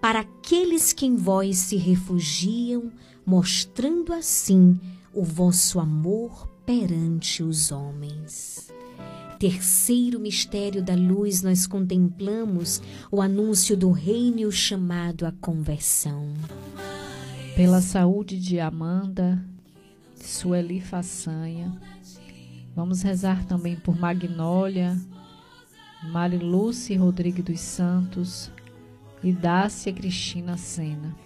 [0.00, 2.92] para aqueles que em vós se refugiam,
[3.24, 4.78] mostrando assim
[5.12, 8.70] o vosso amor perante os homens.
[9.38, 16.32] Terceiro mistério da luz, nós contemplamos o anúncio do reino chamado à conversão.
[17.56, 19.42] Pela saúde de Amanda,
[20.14, 21.80] Sueli Façanha,
[22.74, 25.00] Vamos rezar também por Magnólia,
[26.10, 28.50] Marilúcia Rodrigues dos Santos
[29.22, 31.16] e Dácia Cristina Sena.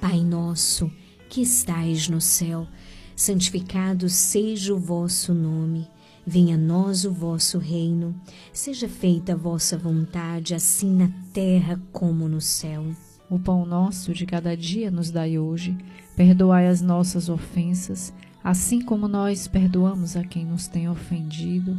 [0.00, 0.90] Pai nosso,
[1.28, 2.66] que estais no céu,
[3.14, 5.86] santificado seja o vosso nome.
[6.26, 8.14] Venha a nós o vosso reino.
[8.52, 12.86] Seja feita a vossa vontade, assim na terra como no céu.
[13.30, 15.76] O pão nosso de cada dia nos dai hoje.
[16.16, 18.12] Perdoai as nossas ofensas,
[18.42, 21.78] assim como nós perdoamos a quem nos tem ofendido.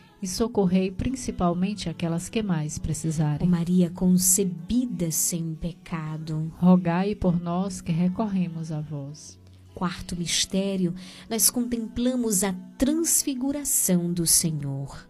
[0.21, 3.47] e socorrei principalmente aquelas que mais Ó precisarem.
[3.47, 6.53] Maria concebida sem pecado.
[6.57, 9.39] Rogai por nós que recorremos a vós.
[9.73, 10.93] Quarto mistério,
[11.29, 15.07] nós contemplamos a transfiguração do Senhor.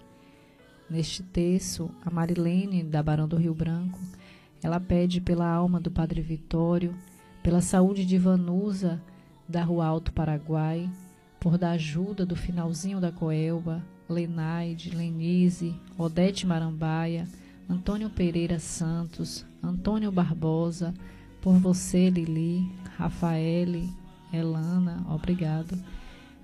[0.89, 3.99] Neste texto, a Marilene, da Barão do Rio Branco,
[4.61, 6.95] ela pede pela alma do Padre Vitório,
[7.41, 9.01] pela saúde de Vanusa,
[9.47, 10.89] da Rua Alto Paraguai,
[11.39, 17.27] por da ajuda do finalzinho da Coelba, Lenaide, Lenise, Odete Marambaia,
[17.67, 20.93] Antônio Pereira Santos, Antônio Barbosa,
[21.41, 23.89] por você, Lili, Rafaele,
[24.31, 25.77] Elana, obrigado.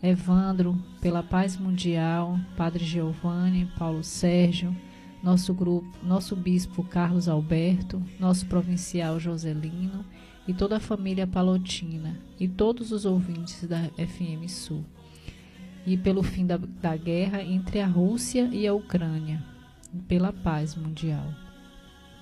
[0.02, 4.76] Evandro, pela paz mundial, Padre Giovanni, Paulo Sérgio,
[5.24, 10.06] nosso grupo, nosso bispo Carlos Alberto, nosso provincial Joselino
[10.48, 14.86] e toda a família Palotina e todos os ouvintes da FM Sul.
[15.88, 19.42] E pelo fim da, da guerra entre a Rússia e a Ucrânia,
[19.94, 21.34] e pela paz mundial.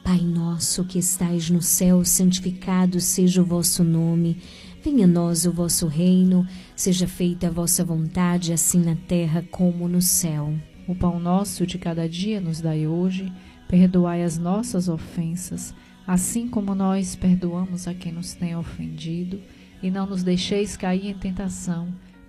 [0.04, 4.38] Pai nosso que estais no céu, santificado seja o vosso nome.
[4.84, 9.88] Venha a nós o vosso reino, seja feita a vossa vontade, assim na terra como
[9.88, 10.54] no céu.
[10.88, 13.34] O pão nosso de cada dia nos dai hoje,
[13.68, 15.74] perdoai as nossas ofensas,
[16.06, 19.42] assim como nós perdoamos a quem nos tem ofendido,
[19.82, 21.88] e não nos deixeis cair em tentação,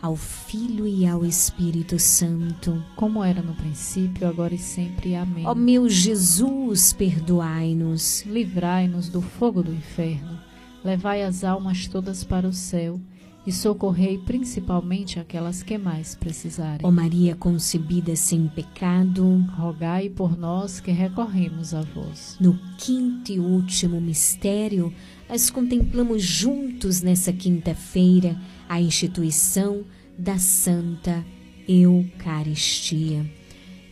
[0.00, 2.82] ao Filho e ao Espírito Santo.
[2.96, 5.14] Como era no princípio, agora e sempre.
[5.14, 5.46] Amém.
[5.46, 8.24] Ó meu Jesus, perdoai-nos.
[8.26, 10.38] Livrai-nos do fogo do inferno,
[10.84, 13.00] levai as almas todas para o céu
[13.46, 16.86] e socorrei principalmente aquelas que mais precisarem.
[16.86, 22.36] Ó Maria concebida sem pecado, rogai por nós que recorremos a vós.
[22.38, 24.92] No quinto e último mistério,
[25.28, 28.38] nós contemplamos juntos nessa quinta-feira
[28.68, 29.84] a instituição
[30.18, 31.24] da Santa
[31.66, 33.24] Eucaristia.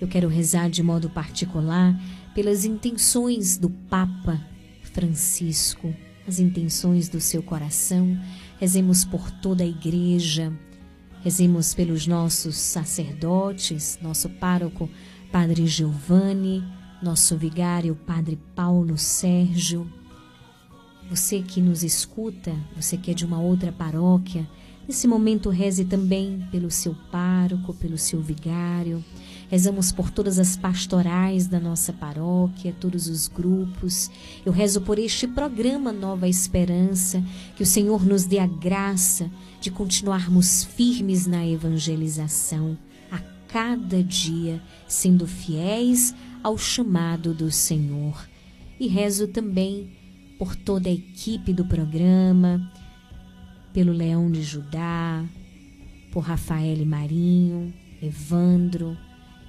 [0.00, 1.98] Eu quero rezar de modo particular
[2.34, 4.38] pelas intenções do Papa
[4.82, 5.94] Francisco,
[6.28, 8.18] as intenções do seu coração.
[8.58, 10.52] Rezemos por toda a igreja,
[11.22, 14.90] rezemos pelos nossos sacerdotes, nosso pároco,
[15.32, 16.62] Padre Giovanni,
[17.02, 19.90] nosso vigário, Padre Paulo Sérgio.
[21.08, 24.46] Você que nos escuta, você que é de uma outra paróquia,
[24.86, 29.04] nesse momento reze também pelo seu pároco, pelo seu vigário.
[29.48, 34.10] Rezamos por todas as pastorais da nossa paróquia, todos os grupos.
[34.44, 37.22] Eu rezo por este programa Nova Esperança,
[37.54, 39.30] que o Senhor nos dê a graça
[39.60, 42.76] de continuarmos firmes na evangelização,
[43.10, 48.28] a cada dia, sendo fiéis ao chamado do Senhor.
[48.80, 49.92] E rezo também
[50.38, 52.70] por toda a equipe do programa,
[53.76, 55.22] pelo Leão de Judá,
[56.10, 58.96] por Rafael Marinho, Evandro,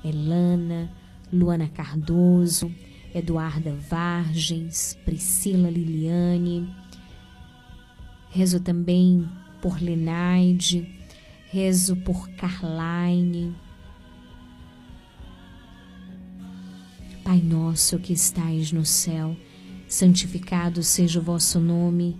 [0.04, 0.92] Elana,
[1.32, 2.70] Luana Cardoso,
[3.16, 6.70] Eduarda Vargens, Priscila Liliane.
[8.30, 9.26] Rezo também
[9.62, 10.86] por Lenaide,
[11.50, 13.56] rezo por Carline.
[17.24, 19.38] Pai nosso que estais no céu,
[19.88, 22.20] santificado seja o vosso nome,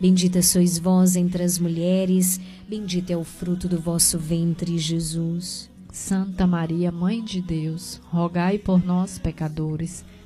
[0.00, 5.68] Bendita sois vós entre as mulheres, bendito é o fruto do vosso ventre, Jesus.
[5.92, 10.04] Santa Maria, Mãe de Deus, rogai por nós, pecadores,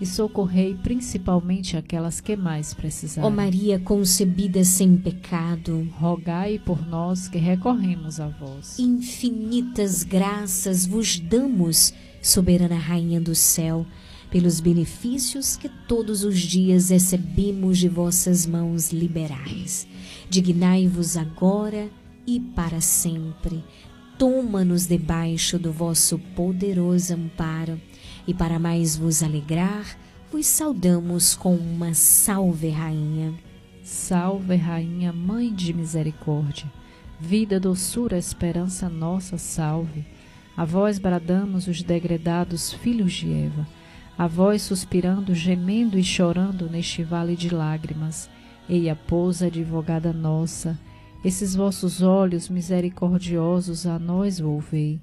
[0.00, 3.28] e socorrei principalmente aquelas que mais precisarem.
[3.28, 8.78] Ó Maria concebida sem pecado, rogai por nós que recorremos a vós.
[8.78, 13.86] Infinitas graças vos damos, soberana Rainha do céu,
[14.30, 19.86] pelos benefícios que todos os dias recebemos de vossas mãos liberais.
[20.28, 21.88] Dignai-vos agora
[22.26, 23.64] e para sempre.
[24.18, 27.80] Toma-nos debaixo do vosso poderoso amparo
[28.26, 29.96] e para mais vos alegrar,
[30.32, 33.34] vos saudamos com uma salve, Rainha.
[33.82, 36.70] Salve, Rainha, Mãe de Misericórdia,
[37.20, 40.04] vida, doçura, esperança nossa, salve.
[40.56, 43.66] A vós bradamos os degredados filhos de Eva,
[44.18, 48.28] a vós suspirando, gemendo e chorando neste vale de lágrimas.
[48.68, 50.76] Eia, pousa, advogada nossa,
[51.24, 55.00] esses vossos olhos misericordiosos a nós volvei,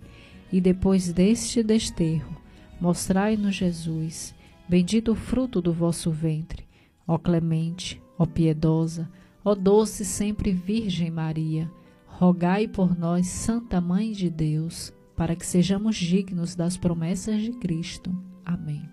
[0.51, 2.42] e depois deste desterro,
[2.83, 4.35] mostrai-nos Jesus,
[4.67, 6.67] bendito o fruto do vosso ventre.
[7.07, 9.09] Ó clemente, ó piedosa,
[9.41, 11.71] ó doce sempre Virgem Maria,
[12.05, 18.13] rogai por nós, Santa Mãe de Deus, para que sejamos dignos das promessas de Cristo.
[18.43, 18.83] Amém.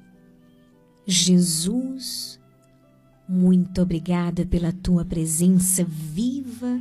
[1.05, 2.41] Jesus,
[3.29, 6.81] muito obrigada pela tua presença viva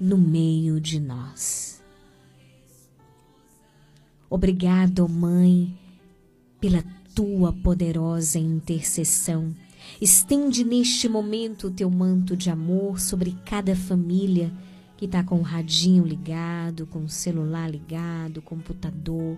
[0.00, 1.84] no meio de nós.
[4.30, 5.78] Obrigado, Mãe,
[6.60, 6.84] pela
[7.14, 9.54] tua poderosa intercessão.
[10.00, 14.52] Estende neste momento o teu manto de amor sobre cada família
[14.96, 19.36] que está com o radinho ligado, com o celular ligado, computador,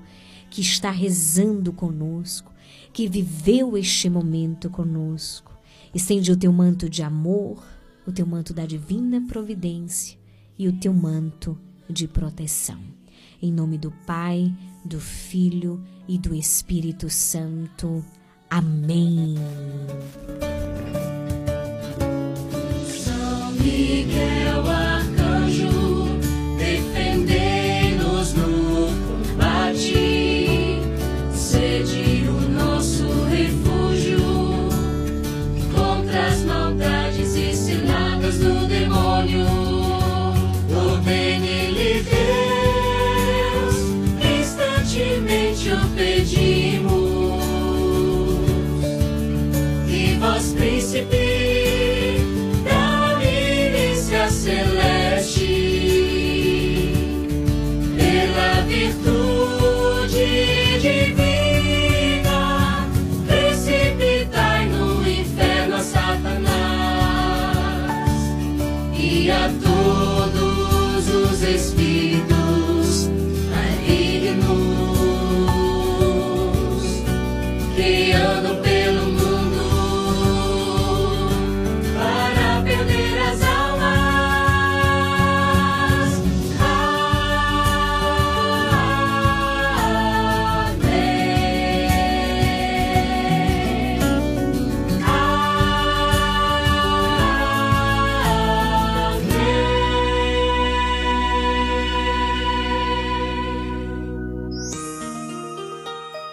[0.50, 2.52] que está rezando conosco,
[2.92, 5.52] que viveu este momento conosco.
[5.92, 7.64] Estende o teu manto de amor,
[8.06, 10.18] o teu manto da divina providência
[10.58, 11.58] e o teu manto
[11.88, 12.80] de proteção.
[13.42, 14.54] Em nome do Pai,
[14.84, 18.02] do Filho e do Espírito Santo.
[18.48, 19.34] Amém.
[22.86, 24.62] São Miguel
[71.48, 71.87] todos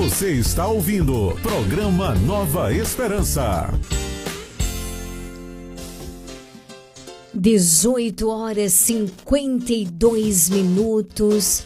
[0.00, 3.68] Você está ouvindo programa Nova Esperança.
[7.34, 11.64] 18 horas 52 minutos.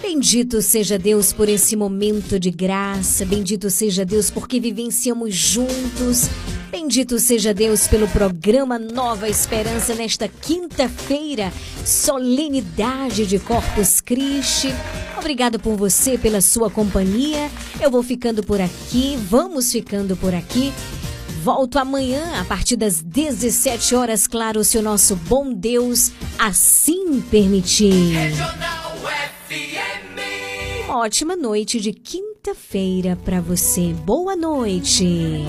[0.00, 3.26] Bendito seja Deus por esse momento de graça.
[3.26, 6.30] Bendito seja Deus porque vivenciamos juntos.
[6.78, 11.50] Bendito seja Deus pelo programa Nova Esperança nesta quinta-feira,
[11.86, 14.68] solenidade de Corpus Christi.
[15.16, 17.50] Obrigado por você, pela sua companhia.
[17.80, 20.70] Eu vou ficando por aqui, vamos ficando por aqui.
[21.42, 28.34] Volto amanhã a partir das 17 horas, claro, se o nosso bom Deus assim permitir.
[30.90, 33.94] Ótima noite de quinta-feira para você.
[34.04, 35.42] Boa noite.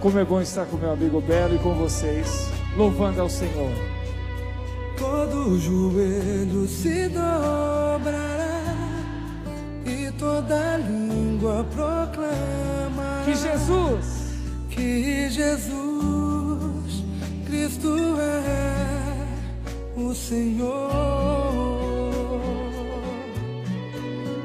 [0.00, 3.70] Como é bom estar com meu amigo Belo e com vocês, louvando ao Senhor.
[4.96, 8.62] Todo joelho se dobrará
[9.84, 14.38] e toda língua proclamará que Jesus,
[14.70, 17.04] que Jesus
[17.44, 20.90] Cristo é o Senhor.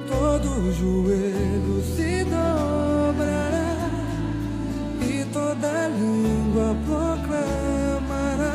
[0.09, 2.54] Todo joelho se dobrará
[5.35, 8.47] toda língua proclamará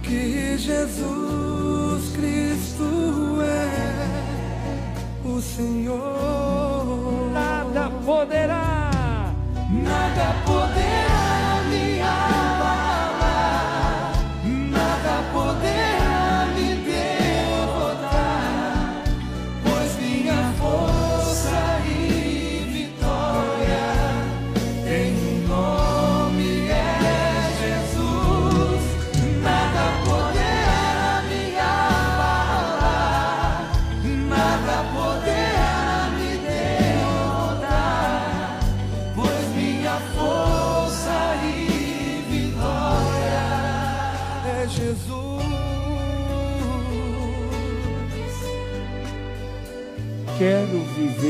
[0.00, 7.32] que Jesus Cristo é o Senhor.
[7.32, 9.34] Nada poderá,
[9.68, 11.09] nada poderá.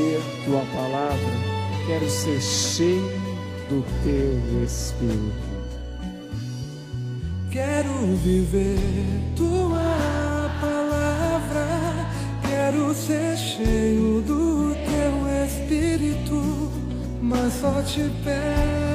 [0.01, 1.19] conhecer tua palavra,
[1.87, 3.03] quero ser cheio
[3.69, 5.51] do teu Espírito.
[7.51, 8.79] Quero viver
[9.37, 12.09] tua palavra,
[12.49, 16.71] quero ser cheio do teu Espírito,
[17.21, 18.90] mas só te peço.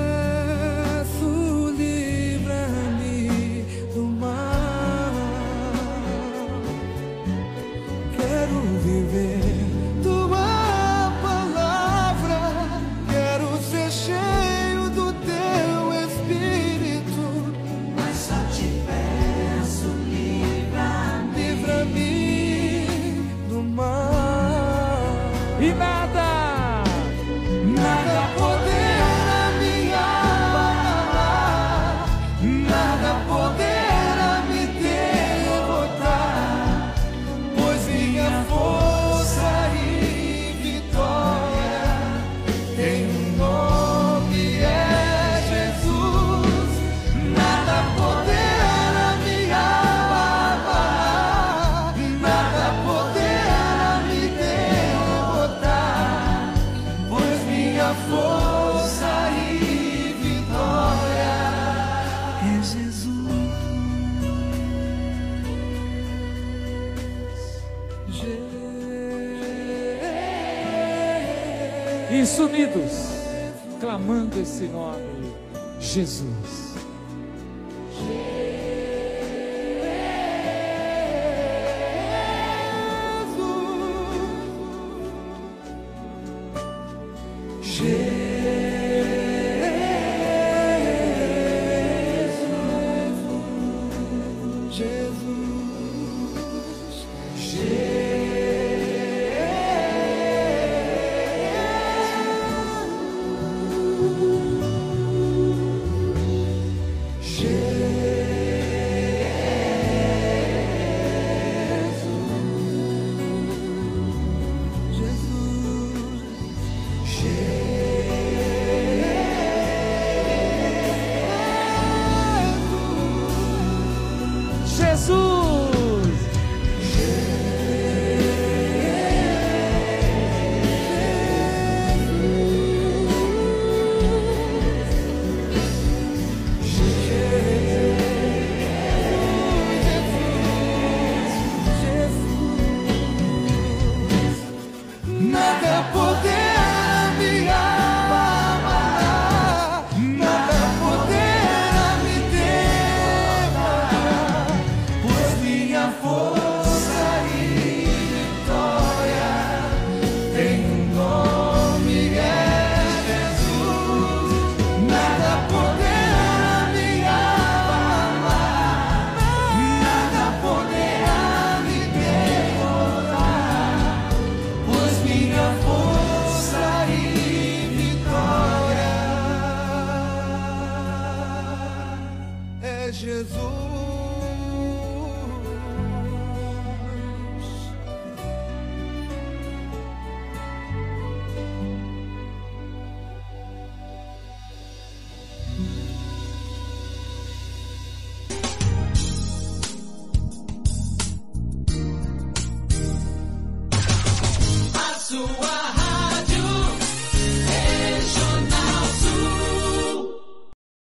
[74.56, 75.34] esse nome,
[75.82, 76.45] Jesus.